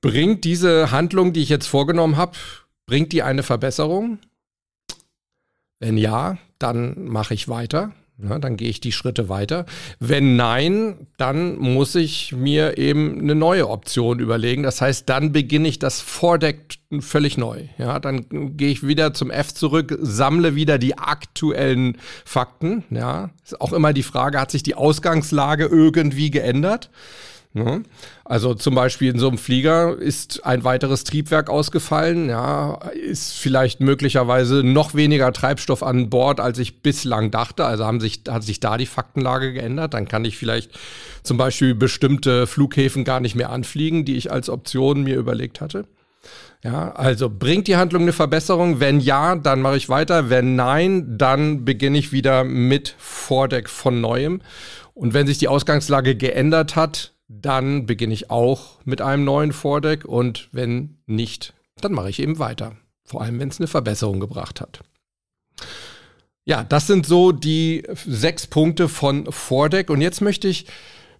bringt 0.00 0.44
diese 0.44 0.92
Handlung, 0.92 1.32
die 1.32 1.42
ich 1.42 1.48
jetzt 1.48 1.66
vorgenommen 1.66 2.16
habe, 2.16 2.38
bringt 2.86 3.12
die 3.12 3.24
eine 3.24 3.42
Verbesserung? 3.42 4.20
Wenn 5.80 5.98
ja, 5.98 6.38
dann 6.60 7.08
mache 7.08 7.34
ich 7.34 7.48
weiter. 7.48 7.94
Ja, 8.18 8.38
dann 8.38 8.56
gehe 8.56 8.70
ich 8.70 8.80
die 8.80 8.92
Schritte 8.92 9.28
weiter. 9.28 9.66
Wenn 10.00 10.36
nein, 10.36 11.06
dann 11.18 11.58
muss 11.58 11.94
ich 11.94 12.32
mir 12.32 12.78
eben 12.78 13.20
eine 13.20 13.34
neue 13.34 13.68
Option 13.68 14.20
überlegen. 14.20 14.62
Das 14.62 14.80
heißt, 14.80 15.06
dann 15.08 15.32
beginne 15.32 15.68
ich 15.68 15.78
das 15.78 16.00
Vordeck 16.00 16.78
völlig 17.00 17.36
neu. 17.36 17.64
Ja, 17.76 17.98
dann 17.98 18.56
gehe 18.56 18.70
ich 18.70 18.86
wieder 18.86 19.12
zum 19.12 19.30
F 19.30 19.52
zurück, 19.52 19.98
sammle 20.00 20.54
wieder 20.54 20.78
die 20.78 20.96
aktuellen 20.96 21.98
Fakten. 22.24 22.84
Ja, 22.88 23.30
ist 23.44 23.60
auch 23.60 23.74
immer 23.74 23.92
die 23.92 24.02
Frage, 24.02 24.40
hat 24.40 24.50
sich 24.50 24.62
die 24.62 24.76
Ausgangslage 24.76 25.66
irgendwie 25.66 26.30
geändert? 26.30 26.90
Ne? 27.56 27.84
Also 28.22 28.52
zum 28.52 28.74
Beispiel 28.74 29.10
in 29.10 29.18
so 29.18 29.28
einem 29.28 29.38
Flieger 29.38 29.96
ist 29.96 30.44
ein 30.44 30.62
weiteres 30.62 31.04
Triebwerk 31.04 31.48
ausgefallen, 31.48 32.28
ja, 32.28 32.74
ist 32.92 33.32
vielleicht 33.38 33.80
möglicherweise 33.80 34.56
noch 34.56 34.94
weniger 34.94 35.32
Treibstoff 35.32 35.82
an 35.82 36.10
Bord, 36.10 36.38
als 36.38 36.58
ich 36.58 36.82
bislang 36.82 37.30
dachte. 37.30 37.64
Also 37.64 37.86
haben 37.86 38.00
sich, 38.00 38.20
hat 38.28 38.42
sich 38.42 38.60
da 38.60 38.76
die 38.76 38.84
Faktenlage 38.84 39.54
geändert. 39.54 39.94
Dann 39.94 40.06
kann 40.06 40.26
ich 40.26 40.36
vielleicht 40.36 40.78
zum 41.22 41.38
Beispiel 41.38 41.74
bestimmte 41.74 42.46
Flughäfen 42.46 43.04
gar 43.04 43.20
nicht 43.20 43.36
mehr 43.36 43.48
anfliegen, 43.48 44.04
die 44.04 44.16
ich 44.16 44.30
als 44.30 44.50
Option 44.50 45.04
mir 45.04 45.16
überlegt 45.16 45.62
hatte. 45.62 45.86
Ja, 46.62 46.92
also 46.92 47.30
bringt 47.30 47.68
die 47.68 47.76
Handlung 47.76 48.02
eine 48.02 48.12
Verbesserung? 48.12 48.80
Wenn 48.80 49.00
ja, 49.00 49.34
dann 49.34 49.62
mache 49.62 49.78
ich 49.78 49.88
weiter. 49.88 50.28
Wenn 50.28 50.56
nein, 50.56 51.16
dann 51.16 51.64
beginne 51.64 51.96
ich 51.96 52.12
wieder 52.12 52.44
mit 52.44 52.94
Vordeck 52.98 53.70
von 53.70 54.02
neuem. 54.02 54.42
Und 54.92 55.14
wenn 55.14 55.26
sich 55.26 55.38
die 55.38 55.48
Ausgangslage 55.48 56.16
geändert 56.16 56.76
hat, 56.76 57.15
dann 57.28 57.86
beginne 57.86 58.14
ich 58.14 58.30
auch 58.30 58.78
mit 58.84 59.00
einem 59.00 59.24
neuen 59.24 59.52
Vordeck 59.52 60.04
und 60.04 60.48
wenn 60.52 60.98
nicht, 61.06 61.54
dann 61.80 61.92
mache 61.92 62.10
ich 62.10 62.20
eben 62.20 62.38
weiter. 62.38 62.76
Vor 63.04 63.22
allem, 63.22 63.38
wenn 63.38 63.48
es 63.48 63.60
eine 63.60 63.66
Verbesserung 63.66 64.20
gebracht 64.20 64.60
hat. 64.60 64.80
Ja, 66.44 66.62
das 66.62 66.86
sind 66.86 67.06
so 67.06 67.32
die 67.32 67.82
sechs 68.06 68.46
Punkte 68.46 68.88
von 68.88 69.30
Vordeck 69.32 69.90
und 69.90 70.00
jetzt 70.00 70.20
möchte 70.20 70.48
ich 70.48 70.66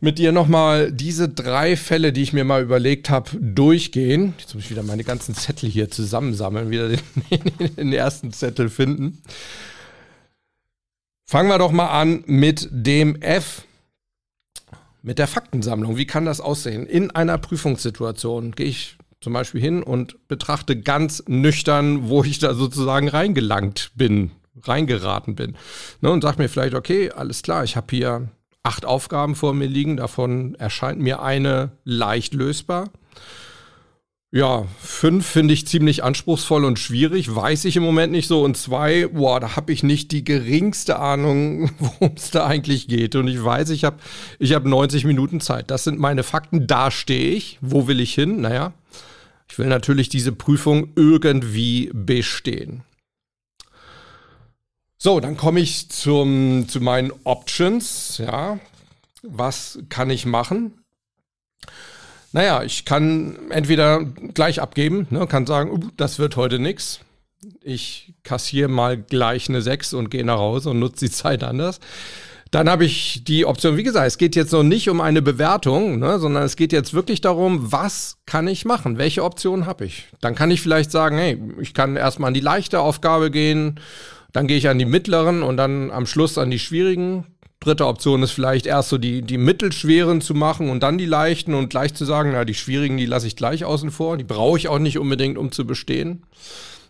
mit 0.01 0.19
dir 0.19 0.31
nochmal 0.31 0.93
diese 0.93 1.29
drei 1.29 1.77
Fälle, 1.77 2.13
die 2.13 2.23
ich 2.23 2.33
mir 2.33 2.45
mal 2.45 2.63
überlegt 2.63 3.11
habe, 3.11 3.31
durchgehen. 3.41 4.35
Jetzt 4.39 4.55
muss 4.55 4.65
ich 4.65 4.71
wieder 4.71 4.83
meine 4.83 5.05
ganzen 5.05 5.35
Zettel 5.35 5.69
hier 5.69 5.91
zusammensammeln, 5.91 6.71
wieder 6.71 6.89
den, 6.89 7.01
den 7.77 7.93
ersten 7.93 8.33
Zettel 8.33 8.69
finden. 8.69 9.23
Fangen 11.25 11.49
wir 11.49 11.59
doch 11.59 11.73
mal 11.73 11.89
an 11.89 12.23
mit 12.27 12.69
dem 12.71 13.21
F 13.21 13.66
mit 15.07 15.21
der 15.21 15.29
Faktensammlung. 15.29 15.97
Wie 15.97 16.05
kann 16.05 16.25
das 16.25 16.41
aussehen? 16.41 16.85
In 16.85 17.13
einer 17.13 17.39
Prüfungssituation 17.39 18.51
gehe 18.51 18.67
ich 18.67 18.99
zum 19.21 19.33
Beispiel 19.33 19.61
hin 19.61 19.85
und 19.85 20.27
betrachte 20.27 20.81
ganz 20.81 21.23
nüchtern, 21.29 22.09
wo 22.09 22.25
ich 22.25 22.41
da 22.41 22.55
sozusagen 22.55 23.07
reingelangt 23.07 23.93
bin, 23.95 24.33
reingeraten 24.65 25.37
bin. 25.37 25.57
Ne, 26.01 26.11
und 26.11 26.23
sage 26.23 26.43
mir 26.43 26.49
vielleicht, 26.49 26.75
okay, 26.75 27.13
alles 27.13 27.43
klar, 27.43 27.63
ich 27.63 27.77
habe 27.77 27.87
hier 27.91 28.31
acht 28.65 28.85
Aufgaben 28.85 29.37
vor 29.37 29.55
mir 29.55 29.69
liegen, 29.69 29.97
davon 29.97 30.57
erscheint 30.57 31.01
mir 31.01 31.23
eine 31.23 31.71
leicht 31.85 32.35
lösbar. 32.35 32.91
Ja, 34.37 34.67
fünf 34.79 35.27
finde 35.27 35.55
ich 35.55 35.67
ziemlich 35.67 36.05
anspruchsvoll 36.05 36.67
und 36.67 36.79
schwierig, 36.79 37.35
weiß 37.35 37.65
ich 37.65 37.77
im 37.77 37.83
Moment 37.83 38.13
nicht 38.13 38.29
so. 38.29 38.45
Und 38.45 38.59
zwei, 38.59 39.07
boah, 39.07 39.41
da 39.41 39.57
habe 39.57 39.73
ich 39.73 39.83
nicht 39.83 40.13
die 40.13 40.25
geringste 40.25 40.99
Ahnung, 40.99 41.71
worum 41.79 42.13
es 42.17 42.33
da 42.33 42.47
eigentlich 42.47 42.87
geht. 42.87 43.15
Und 43.15 43.29
ich 43.29 43.43
weiß, 43.43 43.71
ich 43.71 43.85
habe 43.85 43.97
ich 44.39 44.53
hab 44.53 44.67
90 44.67 45.07
Minuten 45.07 45.41
Zeit. 45.41 45.71
Das 45.71 45.85
sind 45.85 45.99
meine 45.99 46.23
Fakten, 46.23 46.67
da 46.67 46.91
stehe 46.91 47.31
ich. 47.31 47.57
Wo 47.63 47.89
will 47.89 47.99
ich 47.99 48.13
hin? 48.13 48.43
Naja, 48.43 48.75
ich 49.49 49.59
will 49.59 49.69
natürlich 49.69 50.11
diese 50.11 50.33
Prüfung 50.33 50.93
irgendwie 50.97 51.91
bestehen. 51.95 52.83
So, 54.99 55.19
dann 55.19 55.39
komme 55.39 55.61
ich 55.61 55.89
zum, 55.89 56.69
zu 56.69 56.83
meinen 56.83 57.11
Options. 57.25 58.19
Ja, 58.19 58.61
was 59.23 59.79
kann 59.89 60.11
ich 60.11 60.27
machen? 60.27 60.75
Naja, 62.37 62.63
ich 62.63 62.85
kann 62.85 63.39
entweder 63.49 64.05
gleich 64.05 64.61
abgeben, 64.61 65.07
ne, 65.09 65.27
kann 65.27 65.47
sagen, 65.47 65.71
uh, 65.71 65.89
das 65.97 66.19
wird 66.19 66.37
heute 66.37 66.59
nix. 66.59 67.01
Ich 67.63 68.13
kassiere 68.25 68.69
mal 68.69 68.99
gleich 68.99 69.49
eine 69.49 69.63
6 69.63 69.95
und 69.95 70.11
gehe 70.11 70.23
nach 70.23 70.37
Hause 70.37 70.69
und 70.69 70.79
nutze 70.79 71.07
die 71.07 71.11
Zeit 71.11 71.43
anders. 71.43 71.81
Dann 72.51 72.69
habe 72.69 72.85
ich 72.85 73.25
die 73.25 73.47
Option, 73.47 73.79
wie 73.79 73.83
gesagt, 73.85 74.07
es 74.07 74.19
geht 74.19 74.37
jetzt 74.37 74.53
noch 74.53 74.65
nicht 74.65 74.91
um 74.91 75.01
eine 75.01 75.23
Bewertung, 75.23 75.99
ne, 75.99 76.19
sondern 76.19 76.43
es 76.43 76.57
geht 76.57 76.75
jetzt 76.75 76.93
wirklich 76.93 77.23
darum, 77.23 77.73
was 77.73 78.19
kann 78.27 78.49
ich 78.49 78.67
machen? 78.67 78.99
Welche 78.99 79.25
Option 79.25 79.65
habe 79.65 79.87
ich? 79.87 80.05
Dann 80.21 80.35
kann 80.35 80.51
ich 80.51 80.61
vielleicht 80.61 80.91
sagen, 80.91 81.17
hey, 81.17 81.43
ich 81.63 81.73
kann 81.73 81.97
erstmal 81.97 82.29
an 82.29 82.35
die 82.35 82.41
leichte 82.41 82.81
Aufgabe 82.81 83.31
gehen, 83.31 83.81
dann 84.35 84.47
gehe 84.47 84.59
ich 84.59 84.69
an 84.69 84.79
die 84.79 84.85
mittleren 84.85 85.43
und 85.43 85.57
dann 85.57 85.91
am 85.91 86.05
Schluss 86.05 86.37
an 86.37 86.51
die 86.51 86.59
schwierigen. 86.59 87.25
Dritte 87.67 87.87
Option 87.89 88.23
ist 88.23 88.31
vielleicht 88.31 88.67
erst 88.67 88.91
so 88.91 88.97
die, 88.97 89.23
die 89.23 89.39
mittelschweren 89.39 90.21
zu 90.21 90.35
machen 90.35 90.71
und 90.71 90.85
dann 90.85 90.99
die 90.99 91.05
leichten 91.05 91.53
und 91.53 91.69
gleich 91.69 91.95
zu 91.95 92.05
sagen, 92.05 92.31
na, 92.33 92.45
die 92.45 92.55
schwierigen, 92.55 92.97
die 92.97 93.07
lasse 93.07 93.27
ich 93.27 93.35
gleich 93.35 93.65
außen 93.65 93.91
vor. 93.91 94.17
Die 94.17 94.23
brauche 94.23 94.57
ich 94.57 94.69
auch 94.69 94.79
nicht 94.79 94.99
unbedingt, 94.99 95.37
um 95.37 95.51
zu 95.51 95.67
bestehen. 95.67 96.23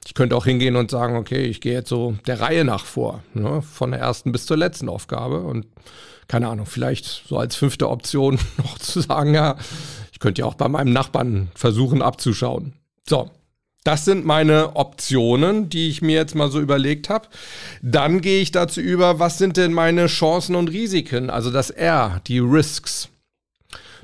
Ich 0.06 0.12
könnte 0.12 0.36
auch 0.36 0.44
hingehen 0.44 0.76
und 0.76 0.90
sagen, 0.90 1.16
okay, 1.16 1.46
ich 1.46 1.62
gehe 1.62 1.72
jetzt 1.72 1.88
so 1.88 2.18
der 2.26 2.40
Reihe 2.40 2.66
nach 2.66 2.84
vor, 2.84 3.22
ne, 3.32 3.62
von 3.62 3.90
der 3.90 4.00
ersten 4.00 4.32
bis 4.32 4.44
zur 4.44 4.58
letzten 4.58 4.90
Aufgabe 4.90 5.40
und 5.40 5.66
keine 6.28 6.48
Ahnung, 6.48 6.66
vielleicht 6.66 7.24
so 7.26 7.38
als 7.38 7.56
fünfte 7.56 7.88
Option 7.88 8.38
noch 8.58 8.78
zu 8.78 9.00
sagen, 9.00 9.32
ja, 9.32 9.56
ich 10.12 10.18
könnte 10.18 10.42
ja 10.42 10.46
auch 10.46 10.56
bei 10.56 10.68
meinem 10.68 10.92
Nachbarn 10.92 11.48
versuchen 11.54 12.02
abzuschauen. 12.02 12.74
So, 13.08 13.30
das 13.86 14.04
sind 14.04 14.26
meine 14.26 14.74
Optionen, 14.74 15.68
die 15.70 15.88
ich 15.88 16.02
mir 16.02 16.16
jetzt 16.16 16.34
mal 16.34 16.50
so 16.50 16.60
überlegt 16.60 17.08
habe. 17.08 17.28
Dann 17.82 18.20
gehe 18.20 18.42
ich 18.42 18.50
dazu 18.50 18.80
über, 18.80 19.20
was 19.20 19.38
sind 19.38 19.56
denn 19.56 19.72
meine 19.72 20.06
Chancen 20.06 20.56
und 20.56 20.68
Risiken? 20.68 21.30
Also 21.30 21.52
das 21.52 21.70
R, 21.70 22.20
die 22.26 22.40
Risks. 22.40 23.08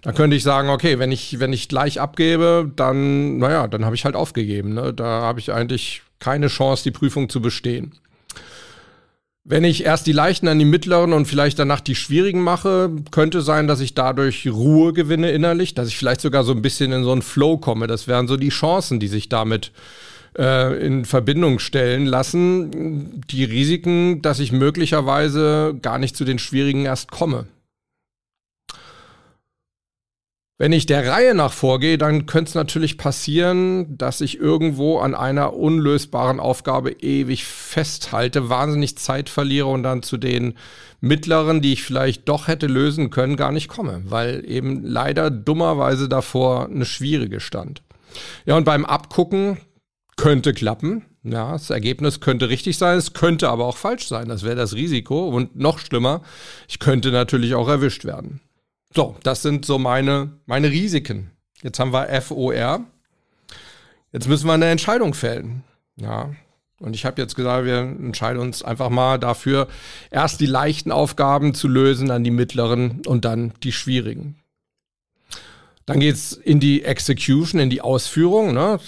Da 0.03 0.13
könnte 0.13 0.37
ich 0.37 0.43
sagen, 0.43 0.69
okay, 0.69 0.99
wenn 0.99 1.11
ich, 1.13 1.41
wenn 1.41 1.53
ich 1.53 1.69
gleich 1.69 2.01
abgebe, 2.01 2.71
dann, 2.75 3.39
naja, 3.39 3.67
dann 3.67 3.85
habe 3.85 3.97
ich 3.97 4.05
halt 4.05 4.17
aufgegeben. 4.17 4.75
Ne? 4.75 4.95
Da 4.95 5.05
habe 5.05 5.41
ich 5.41 5.53
eigentlich 5.53 6.03
keine 6.21 6.47
Chance, 6.47 6.85
die 6.85 6.91
Prüfung 6.93 7.29
zu 7.29 7.41
bestehen. 7.41 7.93
Wenn 9.45 9.65
ich 9.65 9.85
erst 9.85 10.07
die 10.07 10.13
leichten 10.13 10.47
an 10.47 10.61
die 10.61 10.65
mittleren 10.65 11.13
und 11.13 11.27
vielleicht 11.27 11.59
danach 11.59 11.81
die 11.81 11.97
schwierigen 11.97 12.43
mache, 12.43 12.91
könnte 13.11 13.43
sein, 13.43 13.67
dass 13.67 13.81
ich 13.81 13.95
dadurch 13.95 14.47
Ruhe 14.47 14.93
gewinne 14.93 15.33
innerlich, 15.33 15.75
dass 15.75 15.89
ich 15.89 15.97
vielleicht 15.97 16.21
sogar 16.21 16.45
so 16.45 16.53
ein 16.53 16.63
bisschen 16.63 16.93
in 16.93 17.03
so 17.03 17.11
einen 17.11 17.23
Flow 17.23 17.59
komme. 17.59 17.89
Das 17.89 18.07
wären 18.07 18.29
so 18.29 18.37
die 18.37 18.51
Chancen, 18.51 19.01
die 19.01 19.09
sich 19.09 19.29
damit 19.29 19.73
äh, 20.39 20.87
in 20.87 21.05
Verbindung 21.05 21.59
stellen 21.59 22.07
lassen. 22.07 23.21
Die 23.31 23.43
Risiken, 23.43 24.23
dass 24.23 24.39
ich 24.39 24.53
möglicherweise 24.53 25.77
gar 25.83 25.99
nicht 25.99 26.17
zu 26.17 26.25
den 26.25 26.39
schwierigen 26.39 26.85
erst 26.85 27.11
komme. 27.11 27.47
Wenn 30.63 30.71
ich 30.71 30.87
der 30.87 31.09
Reihe 31.09 31.35
nach 31.35 31.53
vorgehe, 31.53 31.99
dann 31.99 32.27
könnte 32.27 32.51
es 32.51 32.55
natürlich 32.55 32.97
passieren, 32.97 33.99
dass 33.99 34.21
ich 34.21 34.39
irgendwo 34.39 35.01
an 35.01 35.13
einer 35.17 35.55
unlösbaren 35.55 36.39
Aufgabe 36.39 36.93
ewig 37.01 37.45
festhalte, 37.45 38.49
wahnsinnig 38.49 38.97
Zeit 38.97 39.29
verliere 39.29 39.67
und 39.67 39.83
dann 39.83 40.05
zu 40.05 40.19
den 40.19 40.55
mittleren, 41.01 41.63
die 41.63 41.73
ich 41.73 41.83
vielleicht 41.83 42.29
doch 42.29 42.47
hätte 42.47 42.69
lösen 42.69 43.11
können, 43.11 43.35
gar 43.35 43.51
nicht 43.51 43.67
komme, 43.67 44.03
weil 44.05 44.49
eben 44.49 44.85
leider 44.85 45.33
dummerweise 45.33 46.09
davor 46.09 46.67
eine 46.67 46.85
schwierige 46.85 47.41
stand. 47.41 47.83
Ja, 48.47 48.57
und 48.57 48.63
beim 48.63 48.85
Abgucken 48.85 49.59
könnte 50.17 50.53
klappen. 50.53 51.07
Ja, 51.25 51.55
das 51.55 51.71
Ergebnis 51.71 52.21
könnte 52.21 52.51
richtig 52.51 52.79
sein, 52.79 52.99
es 52.99 53.15
könnte 53.15 53.49
aber 53.49 53.67
auch 53.67 53.77
falsch 53.77 54.07
sein. 54.07 54.29
Das 54.29 54.45
wäre 54.45 54.55
das 54.55 54.77
Risiko. 54.77 55.27
Und 55.27 55.57
noch 55.57 55.81
schlimmer, 55.81 56.23
ich 56.69 56.79
könnte 56.79 57.11
natürlich 57.11 57.57
auch 57.57 57.69
erwischt 57.69 58.05
werden. 58.05 58.41
So, 58.95 59.17
das 59.23 59.43
sind 59.43 59.65
so 59.65 59.79
meine, 59.79 60.33
meine 60.47 60.71
Risiken. 60.71 61.31
Jetzt 61.63 61.79
haben 61.79 61.93
wir 61.93 62.09
FOR. 62.21 62.85
Jetzt 64.13 64.29
müssen 64.29 64.47
wir 64.47 64.53
eine 64.53 64.67
Entscheidung 64.67 65.15
fällen. 65.15 65.63
Ja. 65.97 66.31
Und 66.79 66.95
ich 66.95 67.05
habe 67.05 67.23
jetzt 67.23 67.37
gesagt, 67.37 67.65
wir 67.65 67.79
entscheiden 67.79 68.43
uns 68.43 68.63
einfach 68.63 68.91
mal 68.91 69.19
dafür, 69.19 69.69
erst 70.11 70.41
die 70.41 70.47
leichten 70.47 70.91
Aufgaben 70.91 71.55
zu 71.55 71.69
lösen, 71.69 72.09
dann 72.09 72.25
die 72.25 72.33
mittleren 72.33 73.03
und 73.07 73.25
dann 73.25 73.53
die 73.63 73.73
schwierigen. 73.73 74.37
Dann 75.87 76.01
geht's 76.01 76.33
in 76.33 76.61
die 76.61 76.85
Execution, 76.85 77.61
in 77.61 77.71
die 77.71 77.81
Ausführung. 77.81 78.53
Ne? 78.53 78.79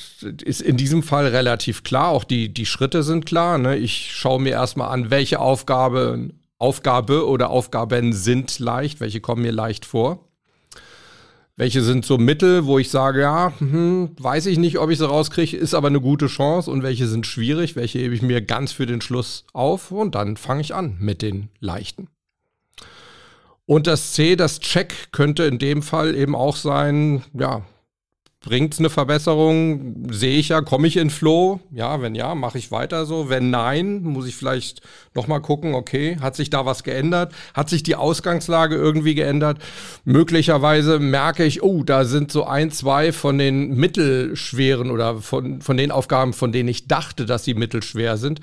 Ist 0.45 0.61
in 0.61 0.77
diesem 0.77 1.03
Fall 1.03 1.27
relativ 1.29 1.83
klar, 1.83 2.09
auch 2.09 2.25
die, 2.25 2.53
die 2.53 2.67
Schritte 2.67 3.03
sind 3.03 3.27
klar. 3.27 3.59
Ne? 3.59 3.77
Ich 3.77 4.13
schaue 4.13 4.41
mir 4.41 4.51
erstmal 4.51 4.91
an, 4.91 5.11
welche 5.11 5.41
Aufgabe 5.41 6.31
Aufgabe 6.59 7.27
oder 7.27 7.51
Aufgaben 7.51 8.13
sind 8.13 8.59
leicht, 8.59 9.01
welche 9.01 9.21
kommen 9.21 9.43
mir 9.43 9.53
leicht 9.53 9.85
vor. 9.85 10.29
Welche 11.57 11.83
sind 11.83 12.05
so 12.05 12.19
Mittel, 12.19 12.67
wo 12.67 12.81
ich 12.81 12.91
sage, 12.91 13.21
ja, 13.21 13.53
hm, 13.59 14.11
weiß 14.19 14.47
ich 14.47 14.59
nicht, 14.59 14.79
ob 14.79 14.91
ich 14.91 14.99
sie 14.99 15.07
rauskriege, 15.09 15.57
ist 15.57 15.75
aber 15.75 15.87
eine 15.87 16.01
gute 16.01 16.27
Chance. 16.27 16.69
Und 16.69 16.83
welche 16.83 17.07
sind 17.07 17.27
schwierig, 17.27 17.77
welche 17.77 18.01
hebe 18.01 18.15
ich 18.15 18.23
mir 18.23 18.41
ganz 18.41 18.73
für 18.73 18.87
den 18.87 19.01
Schluss 19.01 19.45
auf. 19.53 19.93
Und 19.93 20.17
dann 20.17 20.37
fange 20.37 20.63
ich 20.63 20.75
an 20.75 20.97
mit 20.99 21.23
den 21.23 21.51
leichten. 21.61 22.09
Und 23.67 23.87
das 23.87 24.13
C, 24.13 24.35
das 24.35 24.59
Check, 24.59 25.13
könnte 25.13 25.45
in 25.45 25.59
dem 25.59 25.83
Fall 25.83 26.17
eben 26.17 26.35
auch 26.35 26.57
sein, 26.57 27.23
ja, 27.33 27.63
Bringt 28.45 28.75
es 28.75 28.79
eine 28.79 28.91
Verbesserung? 28.91 30.13
Sehe 30.13 30.39
ich 30.39 30.51
ja, 30.51 30.61
komme 30.61 30.87
ich 30.87 30.99
in 30.99 31.09
Flow? 31.09 31.61
Ja, 31.71 32.03
wenn 32.03 32.15
ja, 32.15 32.35
mache 32.35 32.59
ich 32.59 32.71
weiter 32.71 33.07
so. 33.07 33.31
Wenn 33.31 33.49
nein, 33.49 34.03
muss 34.03 34.27
ich 34.27 34.37
vielleicht 34.37 34.83
nochmal 35.15 35.41
gucken, 35.41 35.75
okay, 35.75 36.19
hat 36.21 36.37
sich 36.37 36.51
da 36.51 36.67
was 36.67 36.83
geändert? 36.83 37.33
Hat 37.55 37.71
sich 37.71 37.83
die 37.83 37.97
Ausgangslage 37.97 38.75
irgendwie 38.75 39.15
geändert? 39.15 39.59
Möglicherweise 40.05 40.99
merke 40.99 41.45
ich, 41.45 41.63
oh, 41.63 41.85
da 41.85 42.05
sind 42.05 42.31
so 42.31 42.45
ein, 42.45 42.71
zwei 42.71 43.13
von 43.13 43.39
den 43.39 43.77
mittelschweren 43.77 44.91
oder 44.91 45.23
von, 45.23 45.63
von 45.63 45.79
den 45.79 45.91
Aufgaben, 45.91 46.35
von 46.35 46.53
denen 46.53 46.69
ich 46.69 46.87
dachte, 46.87 47.25
dass 47.25 47.45
sie 47.45 47.55
mittelschwer 47.55 48.19
sind, 48.19 48.41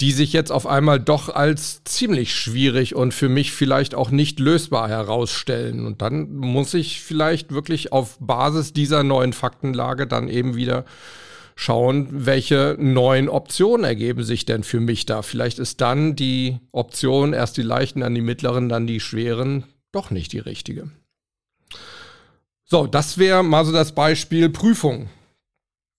die 0.00 0.12
sich 0.12 0.32
jetzt 0.32 0.52
auf 0.52 0.66
einmal 0.66 1.00
doch 1.00 1.28
als 1.28 1.82
ziemlich 1.82 2.32
schwierig 2.34 2.94
und 2.94 3.12
für 3.14 3.28
mich 3.28 3.52
vielleicht 3.52 3.96
auch 3.96 4.10
nicht 4.10 4.38
lösbar 4.38 4.88
herausstellen. 4.88 5.84
Und 5.84 6.02
dann 6.02 6.36
muss 6.36 6.74
ich 6.74 7.00
vielleicht 7.00 7.50
wirklich 7.52 7.92
auf 7.92 8.16
Basis 8.20 8.72
dieser 8.72 9.02
neuen 9.02 9.32
Faktenlage 9.38 10.06
dann 10.06 10.28
eben 10.28 10.56
wieder 10.56 10.84
schauen, 11.54 12.06
welche 12.10 12.76
neuen 12.78 13.28
Optionen 13.28 13.84
ergeben 13.84 14.22
sich 14.22 14.44
denn 14.44 14.62
für 14.62 14.80
mich 14.80 15.06
da. 15.06 15.22
Vielleicht 15.22 15.58
ist 15.58 15.80
dann 15.80 16.14
die 16.14 16.60
Option, 16.70 17.32
erst 17.32 17.56
die 17.56 17.62
leichten, 17.62 18.00
dann 18.00 18.14
die 18.14 18.20
mittleren, 18.20 18.68
dann 18.68 18.86
die 18.86 19.00
schweren, 19.00 19.64
doch 19.90 20.10
nicht 20.10 20.32
die 20.32 20.38
richtige. 20.38 20.90
So, 22.64 22.86
das 22.86 23.18
wäre 23.18 23.42
mal 23.42 23.64
so 23.64 23.72
das 23.72 23.92
Beispiel 23.92 24.50
Prüfung. 24.50 25.08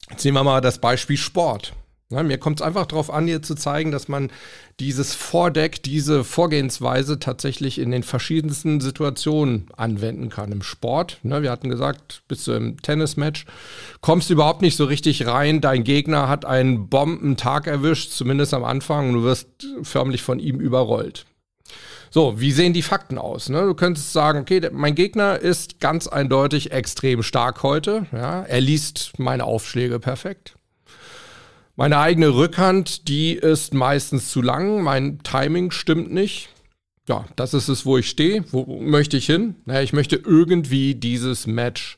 Jetzt 0.10 0.24
nehmen 0.24 0.38
wir 0.38 0.44
mal 0.44 0.62
das 0.62 0.80
Beispiel 0.80 1.18
Sport. 1.18 1.74
Ja, 2.12 2.24
mir 2.24 2.40
kommt 2.40 2.60
es 2.60 2.66
einfach 2.66 2.88
darauf 2.88 3.12
an, 3.12 3.28
hier 3.28 3.44
zu 3.44 3.54
zeigen, 3.54 3.92
dass 3.92 4.08
man 4.08 4.32
dieses 4.80 5.14
Vordeck, 5.14 5.84
diese 5.84 6.24
Vorgehensweise 6.24 7.20
tatsächlich 7.20 7.78
in 7.78 7.92
den 7.92 8.02
verschiedensten 8.02 8.82
Situationen 8.82 9.68
anwenden 9.78 10.30
kann. 10.30 10.52
Im 10.52 10.64
Sport, 10.64 11.20
ne, 11.22 11.44
wir 11.44 11.52
hatten 11.52 11.70
gesagt, 11.70 12.24
bis 12.28 12.46
zu 12.46 12.54
einem 12.54 12.82
Tennismatch, 12.82 13.46
kommst 14.02 14.30
du 14.30 14.34
überhaupt 14.34 14.64
nicht 14.64 14.76
so 14.76 14.86
richtig 14.86 15.28
rein. 15.28 15.62
Dein 15.62 15.84
Gegner 15.84 16.28
hat 16.28 16.46
einen 16.46 16.90
Bombentag 16.90 17.68
erwischt, 17.68 18.10
zumindest 18.10 18.56
am 18.56 18.64
Anfang, 18.64 19.10
und 19.10 19.14
du 19.14 19.24
wirst 19.24 19.48
förmlich 19.84 20.24
von 20.24 20.40
ihm 20.40 20.60
überrollt. 20.60 21.28
So, 22.10 22.42
wie 22.42 22.52
sehen 22.52 22.74
die 22.74 22.82
Fakten 22.82 23.20
aus? 23.20 23.50
Ne? 23.50 23.62
Du 23.62 23.76
könntest 23.76 24.14
sagen, 24.14 24.40
okay, 24.40 24.68
mein 24.74 24.96
Gegner 24.96 25.38
ist 25.38 25.80
ganz 25.80 26.08
eindeutig 26.08 26.72
extrem 26.72 27.22
stark 27.22 27.62
heute. 27.62 28.08
Ja? 28.12 28.42
Er 28.42 28.62
liest 28.62 29.20
meine 29.20 29.44
Aufschläge 29.44 30.00
perfekt. 30.00 30.56
Meine 31.80 32.00
eigene 32.00 32.36
Rückhand, 32.36 33.08
die 33.08 33.36
ist 33.36 33.74
meistens 33.74 34.32
zu 34.32 34.42
lang. 34.42 34.84
Mein 34.84 35.20
Timing 35.20 35.72
stimmt 35.72 36.12
nicht. 36.12 36.50
Ja, 37.08 37.24
das 37.38 37.54
ist 37.54 37.70
es, 37.70 37.86
wo 37.86 37.98
ich 37.98 38.10
stehe. 38.10 38.44
Wo 38.52 38.82
möchte 38.82 39.16
ich 39.16 39.28
hin? 39.28 39.56
Naja, 39.64 39.82
ich 39.82 39.94
möchte 39.94 40.18
irgendwie 40.18 40.94
dieses 40.94 41.48
Match 41.48 41.98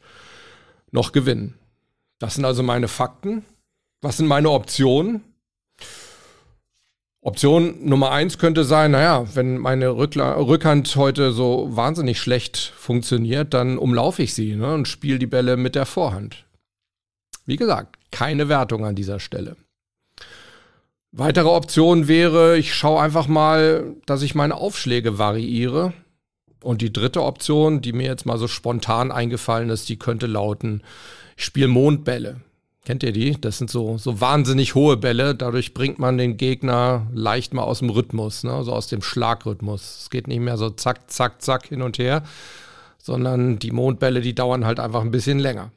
noch 0.92 1.14
gewinnen. 1.14 1.56
Das 2.20 2.36
sind 2.36 2.46
also 2.46 2.62
meine 2.62 2.88
Fakten. 2.88 3.44
Was 4.04 4.18
sind 4.18 4.28
meine 4.28 4.52
Optionen? 4.52 5.24
Option 7.22 7.84
Nummer 7.84 8.12
eins 8.12 8.38
könnte 8.38 8.66
sein, 8.66 8.92
naja, 8.92 9.26
wenn 9.34 9.58
meine 9.58 9.98
Rückla 9.98 10.34
Rückhand 10.34 10.96
heute 10.96 11.32
so 11.32 11.70
wahnsinnig 11.72 12.20
schlecht 12.20 12.72
funktioniert, 12.78 13.56
dann 13.56 13.80
umlaufe 13.80 14.22
ich 14.22 14.36
sie 14.36 14.56
ne, 14.56 14.76
und 14.76 14.88
spiele 14.88 15.18
die 15.18 15.26
Bälle 15.26 15.58
mit 15.58 15.74
der 15.74 15.88
Vorhand. 15.88 16.46
Wie 17.48 17.56
gesagt, 17.56 17.98
keine 18.12 18.48
Wertung 18.48 18.86
an 18.86 18.94
dieser 18.94 19.20
Stelle. 19.20 19.56
Weitere 21.14 21.50
Option 21.50 22.08
wäre, 22.08 22.58
ich 22.58 22.74
schaue 22.74 23.02
einfach 23.02 23.28
mal, 23.28 23.96
dass 24.06 24.22
ich 24.22 24.34
meine 24.34 24.56
Aufschläge 24.56 25.18
variiere. 25.18 25.94
Und 26.64 26.82
die 26.82 26.94
dritte 26.94 27.24
Option, 27.24 27.82
die 27.82 27.92
mir 27.92 28.06
jetzt 28.08 28.26
mal 28.26 28.38
so 28.38 28.48
spontan 28.48 29.12
eingefallen 29.12 29.70
ist, 29.70 29.90
die 29.90 29.98
könnte 29.98 30.28
lauten, 30.28 30.84
ich 31.36 31.44
spiele 31.44 31.68
Mondbälle. 31.68 32.42
Kennt 32.86 33.04
ihr 33.04 33.12
die? 33.12 33.40
Das 33.40 33.58
sind 33.58 33.70
so, 33.70 33.98
so 33.98 34.22
wahnsinnig 34.22 34.74
hohe 34.74 34.98
Bälle. 34.98 35.36
Dadurch 35.36 35.74
bringt 35.74 36.00
man 36.00 36.18
den 36.18 36.38
Gegner 36.38 37.08
leicht 37.14 37.54
mal 37.54 37.64
aus 37.64 37.80
dem 37.80 37.90
Rhythmus, 37.90 38.44
ne? 38.44 38.64
so 38.64 38.74
aus 38.74 38.88
dem 38.88 39.02
Schlagrhythmus. 39.02 40.04
Es 40.04 40.10
geht 40.10 40.28
nicht 40.28 40.40
mehr 40.40 40.58
so 40.58 40.70
zack, 40.70 41.12
zack, 41.12 41.42
zack 41.42 41.68
hin 41.68 41.82
und 41.82 42.00
her, 42.00 42.24
sondern 42.98 43.60
die 43.60 43.72
Mondbälle, 43.72 44.22
die 44.22 44.34
dauern 44.34 44.66
halt 44.66 44.80
einfach 44.80 45.02
ein 45.02 45.12
bisschen 45.12 45.40
länger. 45.40 45.72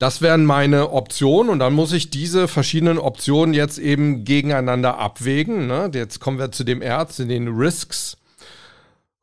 Das 0.00 0.22
wären 0.22 0.46
meine 0.46 0.92
Optionen 0.92 1.50
und 1.50 1.58
dann 1.58 1.74
muss 1.74 1.92
ich 1.92 2.08
diese 2.08 2.48
verschiedenen 2.48 2.96
Optionen 2.96 3.52
jetzt 3.52 3.76
eben 3.76 4.24
gegeneinander 4.24 4.98
abwägen. 4.98 5.66
Ne? 5.66 5.90
Jetzt 5.92 6.20
kommen 6.20 6.38
wir 6.38 6.50
zu 6.52 6.64
dem 6.64 6.80
Erz, 6.80 7.18
in 7.18 7.28
den 7.28 7.48
Risks. 7.48 8.16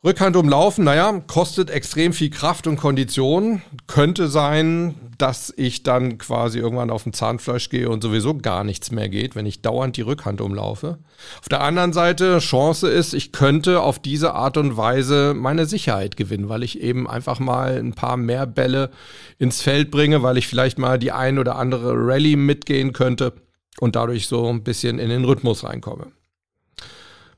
Rückhand 0.03 0.35
umlaufen, 0.35 0.83
naja, 0.83 1.23
kostet 1.25 1.71
extrem 1.71 2.13
viel 2.13 2.29
Kraft 2.29 2.67
und 2.67 2.77
Kondition. 2.77 3.63
Könnte 3.97 4.27
sein, 4.27 4.93
dass 5.17 5.51
ich 5.57 5.81
dann 5.81 6.19
quasi 6.19 6.59
irgendwann 6.59 6.91
auf 6.91 7.01
dem 7.01 7.13
Zahnfleisch 7.13 7.69
gehe 7.69 7.89
und 7.89 8.03
sowieso 8.03 8.37
gar 8.37 8.63
nichts 8.63 8.91
mehr 8.91 9.09
geht, 9.09 9.35
wenn 9.35 9.47
ich 9.47 9.63
dauernd 9.63 9.97
die 9.97 10.03
Rückhand 10.03 10.39
umlaufe. 10.39 10.99
Auf 11.39 11.49
der 11.49 11.61
anderen 11.61 11.93
Seite, 11.93 12.37
Chance 12.37 12.89
ist, 12.89 13.15
ich 13.15 13.31
könnte 13.31 13.81
auf 13.81 13.97
diese 13.97 14.35
Art 14.35 14.57
und 14.57 14.77
Weise 14.77 15.33
meine 15.35 15.65
Sicherheit 15.65 16.15
gewinnen, 16.15 16.47
weil 16.47 16.61
ich 16.61 16.79
eben 16.79 17.09
einfach 17.09 17.39
mal 17.39 17.79
ein 17.79 17.93
paar 17.93 18.17
mehr 18.17 18.45
Bälle 18.45 18.91
ins 19.39 19.63
Feld 19.63 19.89
bringe, 19.89 20.21
weil 20.21 20.37
ich 20.37 20.47
vielleicht 20.47 20.77
mal 20.77 20.99
die 20.99 21.11
ein 21.11 21.39
oder 21.39 21.55
andere 21.55 21.93
Rallye 21.95 22.35
mitgehen 22.35 22.93
könnte 22.93 23.33
und 23.79 23.95
dadurch 23.95 24.27
so 24.27 24.47
ein 24.47 24.63
bisschen 24.63 24.99
in 24.99 25.09
den 25.09 25.25
Rhythmus 25.25 25.63
reinkomme. 25.63 26.11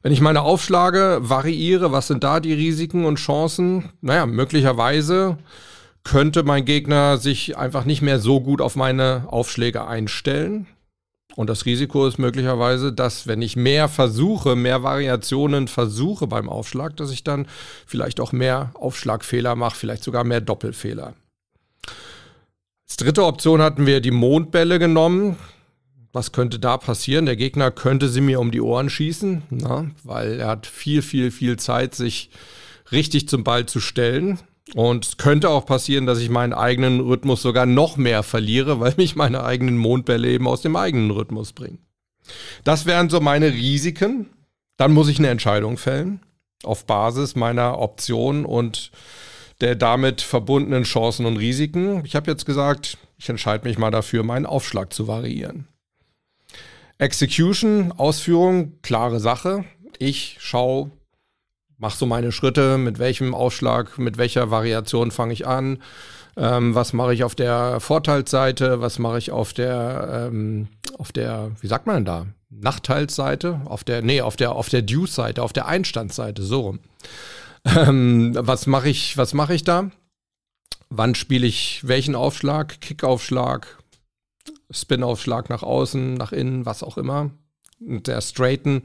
Wenn 0.02 0.12
ich 0.12 0.19
meine 0.19 0.41
Aufschlage 0.41 1.19
variiere, 1.22 1.93
was 1.93 2.08
sind 2.08 2.26
da 2.26 2.41
die 2.41 2.52
Risiken 2.52 3.06
und 3.06 3.15
Chancen? 3.15 3.93
Naja, 4.02 4.26
möglicherweise 4.26 5.38
könnte 6.03 6.43
mein 6.43 6.65
Gegner 6.65 7.17
sich 7.17 7.57
einfach 7.57 7.85
nicht 7.85 8.01
mehr 8.01 8.19
so 8.19 8.41
gut 8.41 8.62
auf 8.62 8.75
meine 8.75 9.25
Aufschläge 9.27 9.85
einstellen. 9.85 10.67
Und 11.35 11.49
das 11.49 11.65
Risiko 11.65 12.07
ist 12.07 12.17
möglicherweise, 12.17 12.91
dass 12.91 13.27
wenn 13.27 13.41
ich 13.41 13.55
mehr 13.55 13.88
versuche, 13.88 14.55
mehr 14.55 14.83
Variationen 14.83 15.67
versuche 15.67 16.27
beim 16.27 16.49
Aufschlag, 16.49 16.97
dass 16.97 17.12
ich 17.12 17.23
dann 17.23 17.47
vielleicht 17.85 18.19
auch 18.19 18.31
mehr 18.31 18.71
Aufschlagfehler 18.73 19.55
mache, 19.55 19.77
vielleicht 19.77 20.03
sogar 20.03 20.23
mehr 20.23 20.41
Doppelfehler. 20.41 21.13
Als 22.88 22.97
dritte 22.97 23.23
Option 23.23 23.62
hatten 23.62 23.85
wir 23.85 24.01
die 24.01 24.12
Mondbälle 24.12 24.79
genommen. 24.79 25.38
Was 26.12 26.31
könnte 26.31 26.57
da 26.57 26.77
passieren? 26.77 27.27
Der 27.27 27.35
Gegner 27.35 27.69
könnte 27.69 28.09
sie 28.09 28.21
mir 28.21 28.39
um 28.39 28.49
die 28.49 28.62
Ohren 28.62 28.89
schießen, 28.89 29.43
na, 29.51 29.91
weil 30.03 30.39
er 30.39 30.47
hat 30.47 30.65
viel, 30.65 31.03
viel, 31.03 31.29
viel 31.29 31.57
Zeit, 31.57 31.93
sich 31.93 32.31
richtig 32.91 33.29
zum 33.29 33.43
Ball 33.43 33.67
zu 33.67 33.79
stellen. 33.79 34.39
Und 34.75 35.05
es 35.05 35.17
könnte 35.17 35.49
auch 35.49 35.65
passieren, 35.65 36.05
dass 36.05 36.19
ich 36.19 36.29
meinen 36.29 36.53
eigenen 36.53 36.99
Rhythmus 36.99 37.41
sogar 37.41 37.65
noch 37.65 37.97
mehr 37.97 38.23
verliere, 38.23 38.79
weil 38.79 38.93
mich 38.97 39.15
meine 39.15 39.43
eigenen 39.43 39.77
Mondbälle 39.77 40.29
eben 40.29 40.47
aus 40.47 40.62
dem 40.62 40.75
eigenen 40.75 41.12
Rhythmus 41.12 41.53
bringen. 41.53 41.79
Das 42.63 42.86
wären 42.86 43.10
so 43.10 43.19
meine 43.19 43.51
Risiken. 43.53 44.27
Dann 44.77 44.93
muss 44.93 45.10
ich 45.10 45.19
eine 45.19 45.29
Entscheidung 45.29 45.77
fällen 45.77 46.21
auf 46.63 46.86
Basis 46.86 47.36
meiner 47.36 47.79
Optionen 47.79 48.45
und 48.45 48.91
der 49.62 49.75
damit 49.75 50.21
verbundenen 50.21 50.84
Chancen 50.84 51.25
und 51.25 51.38
Risiken. 51.38 52.03
Ich 52.05 52.15
habe 52.15 52.32
jetzt 52.32 52.45
gesagt, 52.45 52.97
ich 53.17 53.29
entscheide 53.29 53.67
mich 53.67 53.77
mal 53.77 53.91
dafür, 53.91 54.23
meinen 54.23 54.45
Aufschlag 54.45 54.93
zu 54.93 55.08
variieren. 55.08 55.67
Execution, 56.97 57.93
Ausführung, 57.93 58.82
klare 58.82 59.19
Sache. 59.19 59.65
Ich 59.99 60.38
schaue, 60.39 60.91
mache 61.79 61.97
so 61.97 62.05
meine 62.05 62.31
Schritte, 62.31 62.77
mit 62.77 62.99
welchem 62.99 63.33
Aufschlag, 63.33 63.97
mit 63.97 64.17
welcher 64.17 64.51
Variation 64.51 65.11
fange 65.11 65.33
ich 65.33 65.47
an, 65.47 65.81
ähm, 66.37 66.75
was 66.75 66.93
mache 66.93 67.13
ich 67.13 67.23
auf 67.23 67.35
der 67.35 67.79
Vorteilsseite, 67.79 68.81
was 68.81 68.99
mache 68.99 69.17
ich 69.17 69.31
auf 69.31 69.53
der, 69.53 70.27
ähm, 70.29 70.67
auf 70.97 71.11
der, 71.11 71.51
wie 71.61 71.67
sagt 71.67 71.87
man 71.87 71.95
denn 71.95 72.05
da? 72.05 72.25
Nachteilsseite, 72.49 73.61
auf 73.65 73.83
der, 73.83 74.01
nee, 74.01 74.21
auf 74.21 74.35
der, 74.35 74.53
auf 74.53 74.69
der 74.69 74.81
Due-Seite, 74.81 75.41
auf 75.41 75.53
der 75.53 75.67
Einstandsseite, 75.67 76.43
so 76.43 76.61
rum. 76.61 76.79
Ähm, 77.65 78.35
was 78.39 78.67
mache 78.67 78.89
ich, 78.89 79.17
was 79.17 79.33
mache 79.33 79.53
ich 79.53 79.63
da? 79.63 79.91
Wann 80.89 81.13
spiele 81.13 81.45
ich 81.45 81.81
welchen 81.87 82.15
Aufschlag? 82.15 82.81
Kickaufschlag, 82.81 83.77
Spin-Aufschlag 84.71 85.49
nach 85.49 85.63
außen, 85.63 86.13
nach 86.15 86.31
innen, 86.31 86.65
was 86.65 86.83
auch 86.83 86.97
immer. 86.97 87.31
Der 87.79 88.21
Straighten. 88.21 88.83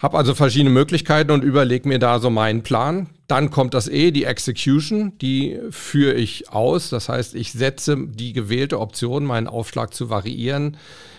Hab 0.00 0.14
also 0.14 0.34
verschiedene 0.34 0.70
Möglichkeiten 0.70 1.30
und 1.30 1.44
überlege 1.44 1.86
mir 1.86 1.98
da 1.98 2.20
so 2.20 2.30
meinen 2.30 2.62
Plan. 2.62 3.10
Dann 3.26 3.50
kommt 3.50 3.74
das 3.74 3.86
E, 3.86 4.10
die 4.12 4.24
Execution, 4.24 5.18
die 5.18 5.60
führe 5.70 6.14
ich 6.14 6.50
aus. 6.50 6.88
Das 6.88 7.10
heißt, 7.10 7.34
ich 7.34 7.52
setze 7.52 7.98
die 8.08 8.32
gewählte 8.32 8.80
Option, 8.80 9.26
meinen 9.26 9.46
Aufschlag 9.46 9.92
zu 9.92 10.08
variieren, 10.08 10.78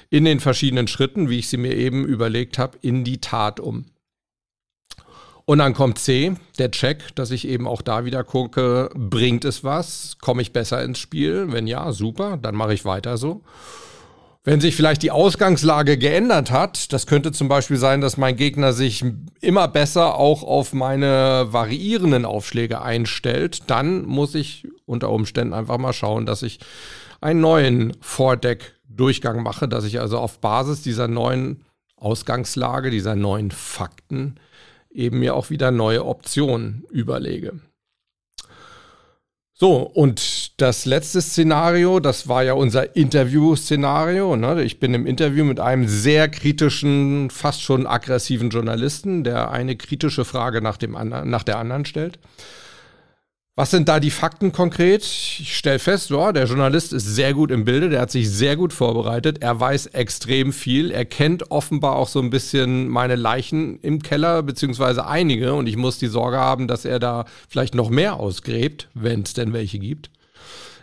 in 0.10 0.26
den 0.26 0.40
verschiedenen 0.40 0.88
Schritten, 0.88 1.30
wie 1.30 1.40
ich 1.40 1.48
sie 1.48 1.58
mir 1.58 1.76
eben 1.76 2.06
überlegt 2.06 2.58
habe, 2.58 2.80
in 2.82 3.04
die 3.04 3.22
Tat 3.22 3.60
um. 3.60 3.86
Und 5.46 5.60
dann 5.60 5.74
kommt 5.74 6.00
C, 6.00 6.34
der 6.58 6.72
Check, 6.72 7.16
dass 7.16 7.30
ich 7.30 7.48
eben 7.48 7.68
auch 7.68 7.84
da 7.84 8.04
wieder 8.04 8.24
gucke, 8.24 8.90
bringt 8.96 9.46
es 9.46 9.64
was? 9.64 10.18
Komme 10.22 10.42
ich 10.42 10.54
besser 10.54 10.84
ins 10.84 10.98
Spiel? 10.98 11.52
Wenn 11.52 11.68
ja, 11.68 11.92
super, 11.92 12.38
dann 12.38 12.56
mache 12.56 12.74
ich 12.74 12.84
weiter 12.84 13.18
so. 13.18 13.44
Wenn 14.44 14.60
sich 14.60 14.76
vielleicht 14.76 15.04
die 15.04 15.12
Ausgangslage 15.12 16.00
geändert 16.00 16.50
hat, 16.50 16.92
das 16.94 17.06
könnte 17.06 17.32
zum 17.32 17.48
Beispiel 17.48 17.78
sein, 17.78 18.02
dass 18.02 18.18
mein 18.18 18.36
Gegner 18.36 18.74
sich 18.74 19.06
immer 19.40 19.68
besser 19.68 20.16
auch 20.16 20.42
auf 20.42 20.74
meine 20.74 21.48
variierenden 21.52 22.26
Aufschläge 22.26 22.82
einstellt, 22.82 23.70
dann 23.70 24.04
muss 24.04 24.34
ich 24.34 24.68
unter 24.86 25.12
Umständen 25.12 25.54
einfach 25.54 25.78
mal 25.78 25.94
schauen, 25.94 26.26
dass 26.26 26.42
ich 26.42 26.60
einen 27.22 27.40
neuen 27.40 27.96
Vordeck-Durchgang 28.02 29.44
mache, 29.44 29.68
dass 29.68 29.86
ich 29.86 30.00
also 30.00 30.18
auf 30.18 30.40
Basis 30.40 30.82
dieser 30.82 31.08
neuen 31.08 31.64
Ausgangslage, 31.96 32.90
dieser 32.90 33.16
neuen 33.16 33.52
Fakten 33.52 34.40
eben 34.90 35.20
mir 35.20 35.36
auch 35.36 35.52
wieder 35.52 35.70
neue 35.70 36.04
Optionen 36.04 36.84
überlege. 36.90 37.60
So, 39.62 39.82
und 39.82 40.60
das 40.60 40.86
letzte 40.86 41.22
Szenario, 41.22 42.00
das 42.00 42.28
war 42.28 42.42
ja 42.42 42.54
unser 42.54 42.96
Interview-Szenario. 42.96 44.36
Ne? 44.36 44.64
Ich 44.64 44.80
bin 44.80 44.96
im 44.96 45.06
Interview 45.06 45.46
mit 45.46 45.60
einem 45.60 45.88
sehr 45.88 46.30
kritischen, 46.30 47.30
fast 47.30 47.62
schon 47.62 47.86
aggressiven 47.86 48.50
Journalisten, 48.50 49.24
der 49.24 49.52
eine 49.52 49.76
kritische 49.76 50.26
Frage 50.26 50.64
nach, 50.64 50.78
dem 50.78 50.94
nach 50.94 51.44
der 51.44 51.60
anderen 51.60 51.86
stellt. 51.86 52.18
Was 53.58 53.70
sind 53.70 53.90
da 53.90 54.00
die 54.00 54.12
Fakten 54.12 54.54
konkret? 54.54 55.04
Ich 55.04 55.58
stelle 55.58 55.80
fest, 55.80 56.10
ja, 56.10 56.32
der 56.32 56.46
Journalist 56.46 56.94
ist 56.94 57.06
sehr 57.06 57.34
gut 57.34 57.52
im 57.52 57.66
Bilde, 57.66 57.90
der 57.90 58.00
hat 58.00 58.12
sich 58.12 58.30
sehr 58.30 58.56
gut 58.56 58.72
vorbereitet, 58.72 59.42
er 59.42 59.60
weiß 59.60 59.88
extrem 59.88 60.54
viel, 60.54 60.90
er 60.90 61.04
kennt 61.04 61.52
offenbar 61.52 61.98
auch 61.98 62.08
so 62.08 62.20
ein 62.22 62.30
bisschen 62.30 62.88
meine 62.88 63.18
Leichen 63.18 63.78
im 63.82 64.02
Keller, 64.02 64.42
beziehungsweise 64.42 65.06
einige, 65.06 65.54
und 65.54 65.68
ich 65.68 65.76
muss 65.76 65.98
die 66.00 66.08
Sorge 66.08 66.38
haben, 66.38 66.70
dass 66.70 66.86
er 66.86 67.00
da 67.00 67.26
vielleicht 67.50 67.76
noch 67.76 67.90
mehr 67.90 68.22
ausgräbt, 68.22 68.88
wenn 68.94 69.24
es 69.24 69.34
denn 69.34 69.52
welche 69.52 69.80
gibt. 69.80 70.12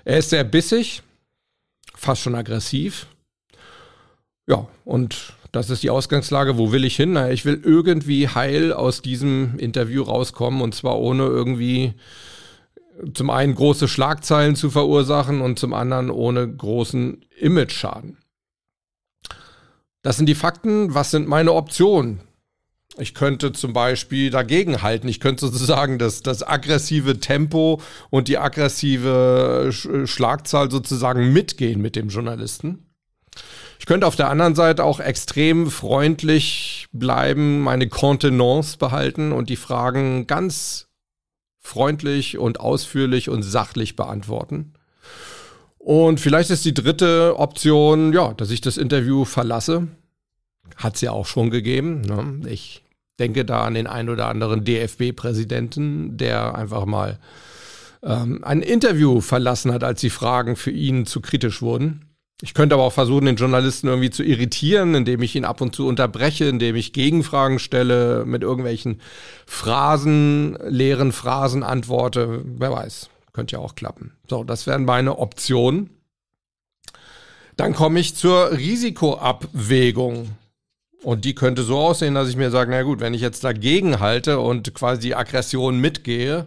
Er 0.04 0.18
ist 0.18 0.28
sehr 0.28 0.44
bissig, 0.44 1.02
fast 1.94 2.20
schon 2.20 2.35
aggressiv. 2.35 3.07
Ja, 4.46 4.68
und 4.85 5.33
das 5.52 5.70
ist 5.70 5.83
die 5.83 5.90
Ausgangslage. 5.90 6.59
Wo 6.59 6.72
will 6.72 6.85
ich 6.85 6.96
hin? 6.96 7.12
Na, 7.12 7.31
ich 7.31 7.44
will 7.44 7.61
irgendwie 7.64 8.28
heil 8.28 8.72
aus 8.72 9.02
diesem 9.02 9.59
Interview 9.59 10.02
rauskommen 10.02 10.61
und 10.61 10.74
zwar 10.74 10.98
ohne 10.98 11.24
irgendwie 11.24 11.94
zum 13.14 13.30
einen 13.30 13.54
große 13.54 13.88
Schlagzeilen 13.88 14.56
zu 14.56 14.70
verursachen 14.70 15.40
und 15.40 15.58
zum 15.58 15.74
anderen 15.74 16.11
ohne 16.11 16.48
großen 16.48 17.24
Image-Schaden. 17.38 18.18
Das 20.02 20.16
sind 20.16 20.26
die 20.26 20.34
Fakten. 20.34 20.94
Was 20.94 21.11
sind 21.11 21.28
meine 21.28 21.52
Optionen? 21.52 22.20
Ich 22.96 23.14
könnte 23.14 23.52
zum 23.52 23.72
Beispiel 23.72 24.30
dagegen 24.30 24.82
halten. 24.82 25.08
Ich 25.08 25.20
könnte 25.20 25.46
sozusagen 25.46 25.98
das, 25.98 26.22
das 26.22 26.42
aggressive 26.42 27.20
Tempo 27.20 27.80
und 28.11 28.28
die 28.28 28.38
aggressive 28.38 29.70
Schlagzahl 29.70 30.70
sozusagen 30.70 31.32
mitgehen 31.32 31.80
mit 31.80 31.94
dem 31.94 32.08
Journalisten. 32.08 32.87
Ich 33.78 33.87
könnte 33.87 34.06
auf 34.06 34.16
der 34.16 34.28
anderen 34.28 34.56
Seite 34.56 34.82
auch 34.82 34.98
extrem 34.98 35.70
freundlich 35.70 36.88
bleiben, 36.92 37.61
meine 37.61 37.88
Kontenance 37.88 38.76
behalten 38.76 39.32
und 39.32 39.48
die 39.48 39.56
Fragen 39.56 40.26
ganz 40.26 40.88
freundlich 41.68 42.38
und 42.38 42.61
ausführlich 42.61 43.28
und 43.28 43.42
sachlich 43.42 43.94
beantworten. 43.94 44.72
Und 45.78 46.18
vielleicht 46.18 46.50
ist 46.50 46.64
die 46.64 46.74
dritte 46.74 47.38
Option, 47.38 48.12
ja, 48.12 48.33
dass 48.33 48.50
ich 48.50 48.61
das 48.61 48.78
Interview 48.78 49.24
verlasse. 49.24 49.88
Hat 50.76 50.96
es 50.96 51.02
ja 51.02 51.12
auch 51.12 51.26
schon 51.26 51.50
gegeben. 51.50 52.00
Ne? 52.00 52.48
Ich 52.48 52.85
denke 53.18 53.44
da 53.44 53.64
an 53.64 53.74
den 53.74 53.87
ein 53.87 54.09
oder 54.09 54.28
anderen 54.28 54.64
DFB-Präsidenten, 54.64 56.16
der 56.16 56.54
einfach 56.54 56.87
mal 56.87 57.18
ähm, 58.02 58.42
ein 58.44 58.62
Interview 58.62 59.20
verlassen 59.20 59.72
hat, 59.72 59.85
als 59.85 60.00
die 60.00 60.11
Fragen 60.11 60.57
für 60.57 60.70
ihn 60.70 61.04
zu 61.04 61.20
kritisch 61.20 61.61
wurden. 61.61 62.07
Ich 62.40 62.55
könnte 62.55 62.74
aber 62.74 62.85
auch 62.85 62.92
versuchen, 62.92 63.27
den 63.27 63.37
Journalisten 63.37 63.88
irgendwie 63.88 64.11
zu 64.11 64.22
irritieren, 64.22 64.94
indem 64.94 65.22
ich 65.22 65.35
ihn 65.35 65.44
ab 65.44 65.61
und 65.61 65.74
zu 65.74 65.88
unterbreche, 65.88 66.44
indem 66.44 66.77
ich 66.77 66.92
Gegenfragen 66.92 67.59
stelle, 67.59 68.24
mit 68.24 68.42
irgendwelchen 68.42 69.01
Phrasen, 69.44 70.57
leeren 70.64 71.11
Phrasen 71.11 71.64
antworte. 71.64 72.42
Wer 72.44 72.70
weiß, 72.70 73.11
könnte 73.33 73.57
ja 73.57 73.59
auch 73.59 73.74
klappen. 73.74 74.12
So, 74.29 74.44
das 74.44 74.68
wären 74.68 74.85
meine 74.85 75.18
Optionen. 75.18 75.90
Dann 77.57 77.74
komme 77.74 77.98
ich 77.98 78.14
zur 78.14 78.53
Risikoabwägung. 78.53 80.31
Und 81.03 81.24
die 81.24 81.35
könnte 81.35 81.62
so 81.62 81.79
aussehen, 81.79 82.14
dass 82.14 82.29
ich 82.29 82.37
mir 82.37 82.51
sage, 82.51 82.70
na 82.70 82.83
gut, 82.83 83.01
wenn 83.01 83.14
ich 83.14 83.20
jetzt 83.20 83.42
dagegen 83.44 84.01
halte 84.01 84.38
und 84.38 84.74
quasi 84.74 85.01
die 85.01 85.14
Aggression 85.14 85.81
mitgehe, 85.81 86.46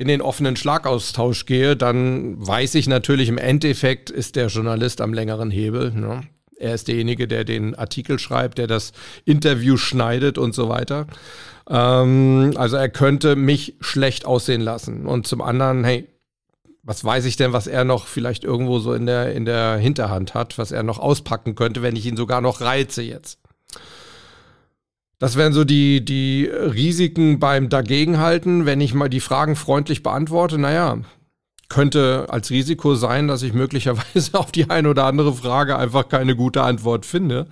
in 0.00 0.08
den 0.08 0.22
offenen 0.22 0.56
Schlagaustausch 0.56 1.44
gehe, 1.44 1.76
dann 1.76 2.34
weiß 2.38 2.74
ich 2.76 2.88
natürlich 2.88 3.28
im 3.28 3.36
Endeffekt 3.36 4.08
ist 4.08 4.34
der 4.34 4.46
Journalist 4.46 5.02
am 5.02 5.12
längeren 5.12 5.50
Hebel. 5.50 5.92
Ne? 5.92 6.22
Er 6.56 6.74
ist 6.74 6.88
derjenige, 6.88 7.28
der 7.28 7.44
den 7.44 7.74
Artikel 7.74 8.18
schreibt, 8.18 8.56
der 8.56 8.66
das 8.66 8.92
Interview 9.26 9.76
schneidet 9.76 10.38
und 10.38 10.54
so 10.54 10.70
weiter. 10.70 11.06
Ähm, 11.68 12.54
also 12.56 12.76
er 12.76 12.88
könnte 12.88 13.36
mich 13.36 13.74
schlecht 13.80 14.24
aussehen 14.24 14.62
lassen. 14.62 15.04
Und 15.04 15.26
zum 15.26 15.42
anderen, 15.42 15.84
hey, 15.84 16.08
was 16.82 17.04
weiß 17.04 17.26
ich 17.26 17.36
denn, 17.36 17.52
was 17.52 17.66
er 17.66 17.84
noch 17.84 18.06
vielleicht 18.06 18.42
irgendwo 18.42 18.78
so 18.78 18.94
in 18.94 19.04
der, 19.04 19.34
in 19.34 19.44
der 19.44 19.76
Hinterhand 19.76 20.32
hat, 20.32 20.56
was 20.56 20.72
er 20.72 20.82
noch 20.82 20.98
auspacken 20.98 21.56
könnte, 21.56 21.82
wenn 21.82 21.94
ich 21.94 22.06
ihn 22.06 22.16
sogar 22.16 22.40
noch 22.40 22.62
reize 22.62 23.02
jetzt. 23.02 23.38
Das 25.20 25.36
wären 25.36 25.52
so 25.52 25.64
die, 25.64 26.02
die 26.02 26.46
Risiken 26.46 27.38
beim 27.38 27.68
Dagegenhalten, 27.68 28.64
wenn 28.64 28.80
ich 28.80 28.94
mal 28.94 29.10
die 29.10 29.20
Fragen 29.20 29.54
freundlich 29.54 30.02
beantworte. 30.02 30.56
Naja, 30.56 30.98
könnte 31.68 32.26
als 32.30 32.50
Risiko 32.50 32.94
sein, 32.94 33.28
dass 33.28 33.42
ich 33.42 33.52
möglicherweise 33.52 34.32
auf 34.38 34.50
die 34.50 34.70
eine 34.70 34.88
oder 34.88 35.04
andere 35.04 35.34
Frage 35.34 35.76
einfach 35.76 36.08
keine 36.08 36.34
gute 36.34 36.62
Antwort 36.62 37.04
finde. 37.04 37.48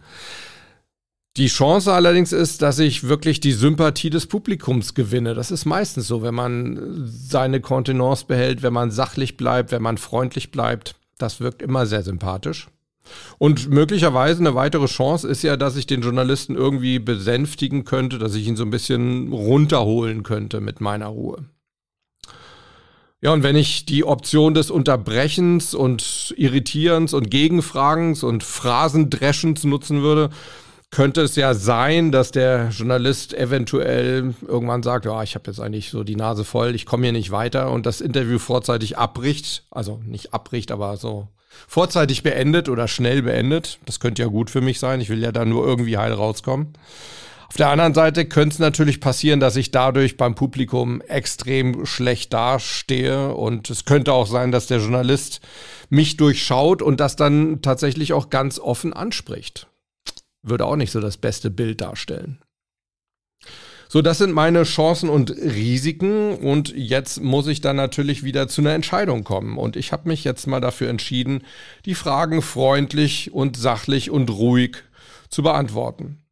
Die 1.37 1.49
Chance 1.49 1.93
allerdings 1.93 2.33
ist, 2.33 2.63
dass 2.63 2.79
ich 2.79 3.07
wirklich 3.07 3.39
die 3.39 3.53
Sympathie 3.53 4.11
des 4.11 4.27
Publikums 4.27 4.95
gewinne. 4.95 5.35
Das 5.35 5.51
ist 5.51 5.67
meistens 5.67 6.09
so, 6.09 6.23
wenn 6.23 6.35
man 6.35 7.05
seine 7.05 7.61
Kontenance 7.61 8.25
behält, 8.27 8.63
wenn 8.63 8.73
man 8.73 8.91
sachlich 8.91 9.37
bleibt, 9.37 9.73
wenn 9.73 9.83
man 9.83 9.99
freundlich 9.99 10.51
bleibt. 10.51 10.97
Das 11.19 11.39
wirkt 11.39 11.61
immer 11.61 11.85
sehr 11.85 12.03
sympathisch. 12.03 12.69
Und 13.39 13.71
möglicherweise 13.71 14.41
eine 14.41 14.55
weitere 14.55 14.87
Chance 14.87 15.29
ist 15.29 15.43
ja, 15.43 15.57
dass 15.57 15.77
ich 15.77 15.87
den 15.87 16.03
Journalisten 16.03 16.55
irgendwie 16.55 16.99
besänftigen 16.99 17.85
könnte, 17.85 18.19
dass 18.19 18.35
ich 18.35 18.47
ihn 18.47 18.57
so 18.57 18.65
ein 18.65 18.71
bisschen 18.71 19.33
runterholen 19.33 20.23
könnte 20.23 20.61
mit 20.61 20.81
meiner 20.81 21.07
Ruhe. 21.07 21.45
Ja, 23.21 23.33
und 23.33 23.43
wenn 23.43 23.57
ich 23.57 23.85
die 23.85 24.05
Option 24.05 24.55
des 24.55 24.71
Unterbrechens 24.71 25.75
und 25.75 26.33
Irritierens 26.37 27.15
und 27.15 27.31
Gegenfragens 27.31 28.23
und 28.23 28.45
Phrasendreschens 28.45 29.65
nutzen 29.65 30.03
würde, 30.03 30.31
könnte 30.91 31.21
es 31.21 31.37
ja 31.37 31.55
sein, 31.55 32.13
dass 32.13 32.31
der 32.31 32.71
Journalist 32.71 33.35
eventuell 33.35 34.35
irgendwann 34.47 34.83
sagt, 34.83 35.05
ja, 35.05 35.23
ich 35.23 35.35
habe 35.35 35.51
jetzt 35.51 35.61
eigentlich 35.61 35.91
so 35.91 36.03
die 36.03 36.17
Nase 36.17 36.45
voll, 36.45 36.75
ich 36.75 36.87
komme 36.87 37.05
hier 37.05 37.13
nicht 37.13 37.31
weiter 37.31 37.71
und 37.71 37.85
das 37.85 38.01
Interview 38.01 38.39
vorzeitig 38.39 38.97
abbricht, 38.97 39.65
also 39.71 40.01
nicht 40.05 40.33
abbricht, 40.33 40.73
aber 40.73 40.97
so 40.97 41.29
vorzeitig 41.67 42.23
beendet 42.23 42.69
oder 42.69 42.89
schnell 42.89 43.23
beendet. 43.23 43.79
Das 43.85 44.01
könnte 44.01 44.23
ja 44.23 44.29
gut 44.29 44.51
für 44.51 44.61
mich 44.61 44.79
sein, 44.79 45.01
ich 45.01 45.11
will 45.11 45.23
ja 45.23 45.33
dann 45.33 45.51
nur 45.51 45.67
irgendwie 45.67 45.99
heil 45.99 46.13
rauskommen. 46.13 46.73
Auf 47.49 47.57
der 47.57 47.69
anderen 47.69 47.95
Seite 47.95 48.27
könnte 48.27 48.55
es 48.55 48.59
natürlich 48.59 49.01
passieren, 49.01 49.41
dass 49.41 49.57
ich 49.57 49.71
dadurch 49.71 50.19
beim 50.19 50.35
Publikum 50.35 51.01
extrem 51.03 51.87
schlecht 51.87 52.33
dastehe 52.35 53.35
und 53.35 53.71
es 53.71 53.87
könnte 53.87 54.13
auch 54.13 54.27
sein, 54.27 54.53
dass 54.53 54.67
der 54.67 54.79
Journalist 54.79 55.41
mich 55.89 56.19
durchschaut 56.19 56.83
und 56.83 57.01
das 57.01 57.17
dann 57.17 57.63
tatsächlich 57.63 58.13
auch 58.13 58.29
ganz 58.29 58.59
offen 58.59 58.93
anspricht 58.93 59.67
würde 60.43 60.67
auch 60.67 60.77
nicht 60.77 60.93
so 60.93 61.01
das 61.01 61.17
beste 61.17 61.51
Bild 61.51 61.81
darstellen. 61.81 62.39
So, 63.91 64.03
das 64.03 64.19
sind 64.19 64.33
meine 64.33 64.65
Chancen 64.65 65.09
und 65.09 65.31
Risiken 65.31 66.37
und 66.37 66.75
jetzt 66.77 67.23
muss 67.23 67.47
ich 67.47 67.63
dann 67.63 67.77
natürlich 67.77 68.23
wieder 68.23 68.47
zu 68.47 68.61
einer 68.61 68.75
Entscheidung 68.75 69.25
kommen 69.25 69.57
und 69.57 69.77
ich 69.77 69.93
habe 69.93 70.09
mich 70.09 70.25
jetzt 70.25 70.47
mal 70.47 70.61
dafür 70.61 70.91
entschieden, 70.91 71.43
die 71.87 71.95
Fragen 71.95 72.43
freundlich 72.43 73.33
und 73.33 73.57
sachlich 73.57 74.11
und 74.11 74.29
ruhig 74.29 74.77
zu 75.31 75.43
beantworten. 75.43 76.23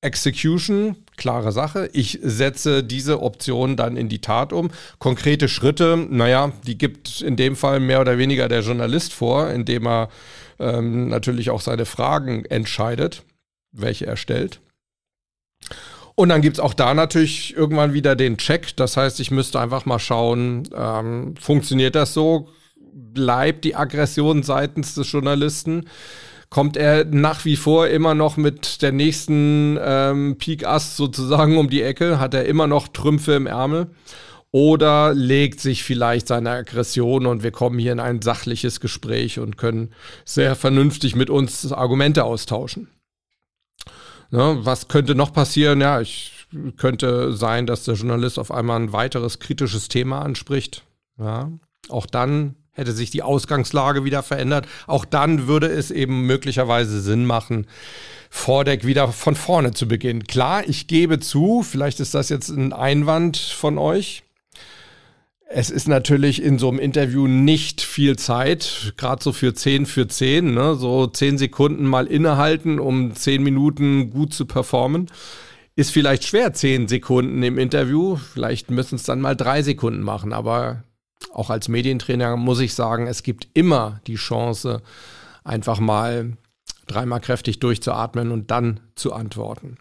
Execution, 0.00 0.96
klare 1.20 1.52
Sache. 1.52 1.90
Ich 1.92 2.18
setze 2.22 2.82
diese 2.82 3.22
Option 3.22 3.76
dann 3.76 3.96
in 3.96 4.08
die 4.08 4.20
Tat 4.20 4.52
um. 4.52 4.70
Konkrete 4.98 5.48
Schritte, 5.48 5.96
naja, 6.10 6.50
die 6.66 6.78
gibt 6.78 7.20
in 7.20 7.36
dem 7.36 7.54
Fall 7.54 7.78
mehr 7.78 8.00
oder 8.00 8.18
weniger 8.18 8.48
der 8.48 8.62
Journalist 8.62 9.12
vor, 9.12 9.50
indem 9.50 9.86
er 9.86 10.08
ähm, 10.58 11.08
natürlich 11.08 11.50
auch 11.50 11.60
seine 11.60 11.84
Fragen 11.84 12.46
entscheidet, 12.46 13.22
welche 13.70 14.06
er 14.06 14.16
stellt. 14.16 14.60
Und 16.14 16.30
dann 16.30 16.40
gibt 16.40 16.56
es 16.56 16.60
auch 16.60 16.74
da 16.74 16.94
natürlich 16.94 17.54
irgendwann 17.54 17.92
wieder 17.92 18.16
den 18.16 18.38
Check. 18.38 18.74
Das 18.76 18.96
heißt, 18.96 19.20
ich 19.20 19.30
müsste 19.30 19.60
einfach 19.60 19.84
mal 19.84 19.98
schauen, 19.98 20.68
ähm, 20.74 21.34
funktioniert 21.38 21.94
das 21.94 22.14
so? 22.14 22.48
Bleibt 22.92 23.64
die 23.64 23.76
Aggression 23.76 24.42
seitens 24.42 24.94
des 24.94 25.12
Journalisten? 25.12 25.84
Kommt 26.50 26.76
er 26.76 27.04
nach 27.04 27.44
wie 27.44 27.54
vor 27.54 27.86
immer 27.86 28.14
noch 28.14 28.36
mit 28.36 28.82
der 28.82 28.90
nächsten 28.90 29.78
ähm, 29.80 30.36
Peak 30.36 30.66
Ass 30.66 30.96
sozusagen 30.96 31.56
um 31.56 31.70
die 31.70 31.82
Ecke? 31.82 32.18
Hat 32.18 32.34
er 32.34 32.46
immer 32.46 32.66
noch 32.66 32.88
Trümpfe 32.88 33.34
im 33.34 33.46
Ärmel? 33.46 33.86
Oder 34.50 35.14
legt 35.14 35.60
sich 35.60 35.84
vielleicht 35.84 36.26
seine 36.26 36.50
Aggression 36.50 37.26
und 37.26 37.44
wir 37.44 37.52
kommen 37.52 37.78
hier 37.78 37.92
in 37.92 38.00
ein 38.00 38.20
sachliches 38.20 38.80
Gespräch 38.80 39.38
und 39.38 39.56
können 39.58 39.94
sehr 40.24 40.56
vernünftig 40.56 41.14
mit 41.14 41.30
uns 41.30 41.72
Argumente 41.72 42.24
austauschen? 42.24 42.88
Ne, 44.32 44.58
was 44.62 44.88
könnte 44.88 45.14
noch 45.14 45.32
passieren? 45.32 45.80
Ja, 45.80 46.00
ich 46.00 46.46
könnte 46.76 47.32
sein, 47.32 47.66
dass 47.66 47.84
der 47.84 47.94
Journalist 47.94 48.40
auf 48.40 48.50
einmal 48.50 48.80
ein 48.80 48.92
weiteres 48.92 49.38
kritisches 49.38 49.86
Thema 49.86 50.22
anspricht. 50.22 50.82
Ja, 51.16 51.52
auch 51.88 52.06
dann 52.06 52.56
hätte 52.72 52.92
sich 52.92 53.10
die 53.10 53.22
Ausgangslage 53.22 54.04
wieder 54.04 54.22
verändert. 54.22 54.66
Auch 54.86 55.04
dann 55.04 55.46
würde 55.46 55.68
es 55.68 55.90
eben 55.90 56.26
möglicherweise 56.26 57.00
Sinn 57.00 57.24
machen, 57.26 57.66
Vordeck 58.30 58.86
wieder 58.86 59.08
von 59.08 59.34
vorne 59.34 59.72
zu 59.72 59.88
beginnen. 59.88 60.24
Klar, 60.24 60.68
ich 60.68 60.86
gebe 60.86 61.18
zu, 61.18 61.62
vielleicht 61.62 61.98
ist 62.00 62.14
das 62.14 62.28
jetzt 62.28 62.48
ein 62.48 62.72
Einwand 62.72 63.36
von 63.36 63.76
euch. 63.76 64.22
Es 65.52 65.68
ist 65.68 65.88
natürlich 65.88 66.40
in 66.40 66.60
so 66.60 66.68
einem 66.68 66.78
Interview 66.78 67.26
nicht 67.26 67.80
viel 67.80 68.14
Zeit, 68.16 68.94
gerade 68.96 69.20
so 69.20 69.32
für 69.32 69.52
10 69.52 69.84
für 69.84 70.06
10, 70.06 70.54
ne? 70.54 70.76
so 70.76 71.08
10 71.08 71.38
Sekunden 71.38 71.86
mal 71.86 72.06
innehalten, 72.06 72.78
um 72.78 73.16
10 73.16 73.42
Minuten 73.42 74.10
gut 74.10 74.32
zu 74.32 74.46
performen. 74.46 75.10
Ist 75.74 75.90
vielleicht 75.90 76.22
schwer, 76.22 76.52
10 76.52 76.86
Sekunden 76.86 77.42
im 77.42 77.58
Interview, 77.58 78.14
vielleicht 78.14 78.70
müssen 78.70 78.94
es 78.94 79.02
dann 79.02 79.20
mal 79.20 79.34
3 79.34 79.62
Sekunden 79.64 80.02
machen, 80.02 80.32
aber 80.32 80.84
auch 81.32 81.50
als 81.50 81.68
Medientrainer 81.68 82.36
muss 82.36 82.60
ich 82.60 82.74
sagen, 82.74 83.06
es 83.06 83.22
gibt 83.22 83.48
immer 83.54 84.00
die 84.06 84.16
Chance, 84.16 84.82
einfach 85.44 85.78
mal 85.80 86.36
dreimal 86.86 87.20
kräftig 87.20 87.60
durchzuatmen 87.60 88.30
und 88.30 88.50
dann 88.50 88.80
zu 88.94 89.12
antworten. 89.12 89.78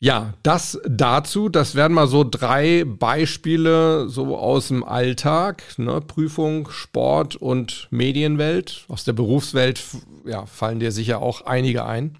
Ja, 0.00 0.34
das 0.42 0.78
dazu. 0.86 1.48
Das 1.48 1.74
wären 1.74 1.94
mal 1.94 2.06
so 2.06 2.24
drei 2.28 2.84
Beispiele 2.84 4.06
so 4.08 4.36
aus 4.36 4.68
dem 4.68 4.84
Alltag. 4.84 5.62
Ne? 5.78 6.02
Prüfung, 6.02 6.68
Sport 6.70 7.36
und 7.36 7.88
Medienwelt. 7.90 8.84
Aus 8.88 9.04
der 9.04 9.14
Berufswelt 9.14 9.82
ja, 10.26 10.44
fallen 10.44 10.78
dir 10.78 10.92
sicher 10.92 11.22
auch 11.22 11.42
einige 11.46 11.86
ein. 11.86 12.18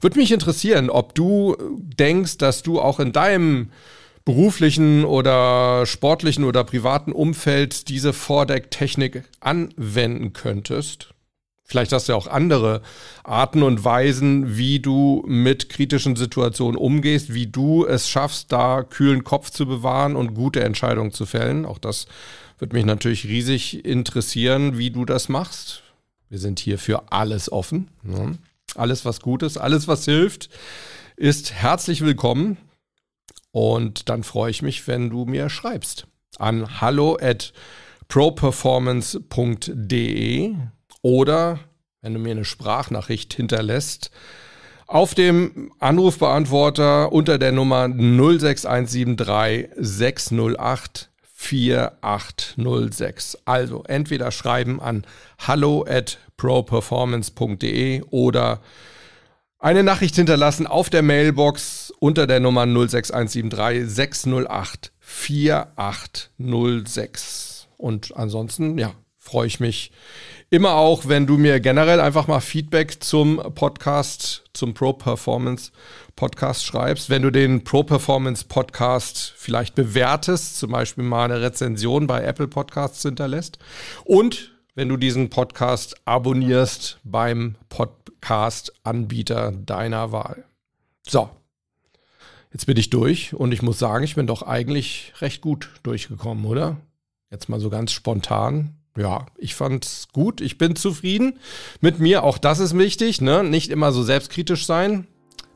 Würde 0.00 0.18
mich 0.18 0.32
interessieren, 0.32 0.90
ob 0.90 1.14
du 1.14 1.56
denkst, 1.78 2.38
dass 2.38 2.64
du 2.64 2.80
auch 2.80 2.98
in 2.98 3.12
deinem 3.12 3.70
beruflichen 4.24 5.04
oder 5.04 5.86
sportlichen 5.86 6.44
oder 6.44 6.64
privaten 6.64 7.12
Umfeld 7.12 7.88
diese 7.88 8.12
Vordeck-Technik 8.12 9.24
anwenden 9.40 10.32
könntest. 10.32 11.14
Vielleicht 11.70 11.92
hast 11.92 12.08
du 12.08 12.12
ja 12.12 12.18
auch 12.18 12.26
andere 12.26 12.82
Arten 13.22 13.62
und 13.62 13.84
Weisen, 13.84 14.56
wie 14.56 14.80
du 14.80 15.22
mit 15.28 15.68
kritischen 15.68 16.16
Situationen 16.16 16.76
umgehst, 16.76 17.32
wie 17.32 17.46
du 17.46 17.86
es 17.86 18.08
schaffst, 18.08 18.50
da 18.50 18.82
kühlen 18.82 19.22
Kopf 19.22 19.50
zu 19.50 19.66
bewahren 19.66 20.16
und 20.16 20.34
gute 20.34 20.64
Entscheidungen 20.64 21.12
zu 21.12 21.26
fällen. 21.26 21.64
Auch 21.64 21.78
das 21.78 22.06
wird 22.58 22.72
mich 22.72 22.84
natürlich 22.84 23.24
riesig 23.26 23.84
interessieren, 23.84 24.78
wie 24.78 24.90
du 24.90 25.04
das 25.04 25.28
machst. 25.28 25.84
Wir 26.28 26.40
sind 26.40 26.58
hier 26.58 26.76
für 26.76 27.12
alles 27.12 27.52
offen. 27.52 27.86
Ne? 28.02 28.38
Alles, 28.74 29.04
was 29.04 29.20
gut 29.20 29.44
ist, 29.44 29.56
alles, 29.56 29.86
was 29.86 30.04
hilft, 30.04 30.50
ist 31.14 31.52
herzlich 31.52 32.00
willkommen. 32.00 32.56
Und 33.52 34.08
dann 34.08 34.22
freue 34.22 34.50
ich 34.50 34.62
mich, 34.62 34.86
wenn 34.86 35.10
du 35.10 35.24
mir 35.24 35.50
schreibst 35.50 36.06
an 36.38 36.80
hallo 36.80 37.18
at 37.20 37.52
properformance.de 38.08 40.54
oder 41.02 41.58
wenn 42.02 42.14
du 42.14 42.20
mir 42.20 42.30
eine 42.32 42.44
Sprachnachricht 42.44 43.32
hinterlässt, 43.34 44.10
auf 44.86 45.14
dem 45.14 45.72
Anrufbeantworter 45.78 47.12
unter 47.12 47.38
der 47.38 47.52
Nummer 47.52 47.88
06173 47.88 49.70
608 49.76 51.10
4806. 51.22 53.38
Also 53.44 53.84
entweder 53.84 54.32
schreiben 54.32 54.80
an 54.80 55.06
hallo 55.38 55.84
at 55.88 56.18
properformance.de 56.36 58.02
oder 58.10 58.60
eine 59.60 59.84
Nachricht 59.84 60.16
hinterlassen 60.16 60.66
auf 60.66 60.90
der 60.90 61.02
Mailbox 61.02 61.92
unter 61.98 62.26
der 62.26 62.40
Nummer 62.40 62.66
06173 62.66 63.94
608 63.94 64.90
4806. 64.98 67.68
Und 67.76 68.16
ansonsten, 68.16 68.78
ja, 68.78 68.94
freue 69.18 69.46
ich 69.46 69.60
mich 69.60 69.92
immer 70.48 70.72
auch, 70.74 71.08
wenn 71.08 71.26
du 71.26 71.36
mir 71.36 71.60
generell 71.60 72.00
einfach 72.00 72.26
mal 72.26 72.40
Feedback 72.40 73.02
zum 73.02 73.36
Podcast, 73.54 74.44
zum 74.54 74.72
Pro 74.72 74.94
Performance 74.94 75.72
Podcast 76.16 76.64
schreibst. 76.64 77.10
Wenn 77.10 77.20
du 77.22 77.30
den 77.30 77.62
Pro 77.62 77.82
Performance 77.82 78.46
Podcast 78.46 79.34
vielleicht 79.36 79.74
bewertest, 79.74 80.58
zum 80.58 80.72
Beispiel 80.72 81.04
mal 81.04 81.26
eine 81.26 81.42
Rezension 81.42 82.06
bei 82.06 82.22
Apple 82.22 82.48
Podcasts 82.48 83.02
hinterlässt. 83.02 83.58
Und 84.04 84.52
wenn 84.80 84.88
du 84.88 84.96
diesen 84.96 85.28
Podcast 85.28 86.00
abonnierst 86.06 87.00
beim 87.04 87.56
Podcast-Anbieter 87.68 89.52
deiner 89.52 90.10
Wahl. 90.10 90.44
So. 91.06 91.28
Jetzt 92.50 92.64
bin 92.64 92.78
ich 92.78 92.88
durch 92.88 93.34
und 93.34 93.52
ich 93.52 93.60
muss 93.60 93.78
sagen, 93.78 94.04
ich 94.04 94.14
bin 94.14 94.26
doch 94.26 94.40
eigentlich 94.40 95.12
recht 95.20 95.42
gut 95.42 95.68
durchgekommen, 95.82 96.46
oder? 96.46 96.78
Jetzt 97.30 97.50
mal 97.50 97.60
so 97.60 97.68
ganz 97.68 97.92
spontan 97.92 98.78
ja, 98.96 99.26
ich 99.36 99.54
fand's 99.54 100.08
gut. 100.12 100.40
Ich 100.40 100.58
bin 100.58 100.74
zufrieden 100.76 101.38
mit 101.80 102.00
mir. 102.00 102.24
Auch 102.24 102.38
das 102.38 102.58
ist 102.58 102.76
wichtig, 102.76 103.20
ne? 103.20 103.44
Nicht 103.44 103.70
immer 103.70 103.92
so 103.92 104.02
selbstkritisch 104.02 104.66
sein. 104.66 105.06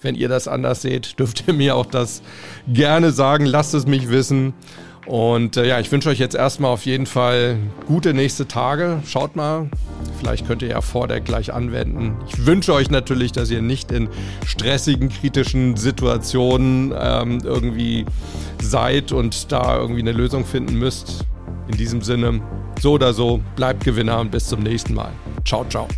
Wenn 0.01 0.15
ihr 0.15 0.29
das 0.29 0.49
anders 0.49 0.83
seht, 0.83 1.19
dürft 1.19 1.49
ihr 1.49 1.55
mir 1.55 1.77
auch 1.77 1.87
das 1.87 2.23
gerne 2.69 3.11
sagen. 3.11 3.47
Lasst 3.47 3.75
es 3.75 3.87
mich 3.87 4.09
wissen. 4.11 4.53
Und 5.07 5.57
äh, 5.57 5.67
ja, 5.67 5.81
ich 5.81 5.93
wünsche 5.93 6.09
euch 6.09 6.19
jetzt 6.19 6.35
erstmal 6.35 6.71
auf 6.71 6.87
jeden 6.87 7.07
Fall 7.07 7.59
gute 7.87 8.15
nächste 8.15 8.49
Tage. 8.49 9.01
Schaut 9.07 9.37
mal, 9.37 9.69
vielleicht 10.19 10.47
könnt 10.47 10.63
ihr 10.63 10.69
ja 10.69 10.81
Vordeck 10.81 11.25
gleich 11.25 11.53
anwenden. 11.53 12.17
Ich 12.29 12.47
wünsche 12.47 12.73
euch 12.73 12.91
natürlich, 12.91 13.33
dass 13.33 13.51
ihr 13.51 13.63
nicht 13.63 13.93
in 13.93 14.09
stressigen, 14.47 15.11
kritischen 15.11 15.77
Situationen 15.77 16.95
ähm, 16.99 17.41
irgendwie 17.45 18.07
seid 18.63 19.13
und 19.13 19.53
da 19.53 19.79
irgendwie 19.79 20.01
eine 20.01 20.13
Lösung 20.13 20.45
finden 20.45 20.79
müsst. 20.79 21.25
In 21.69 21.77
diesem 21.77 22.03
Sinne, 22.03 22.41
so 22.81 22.93
oder 22.93 23.13
so, 23.13 23.41
bleibt 23.57 23.85
Gewinner 23.85 24.21
und 24.21 24.31
bis 24.31 24.49
zum 24.49 24.63
nächsten 24.63 24.95
Mal. 24.95 25.13
Ciao, 25.45 25.65
ciao. 25.69 25.89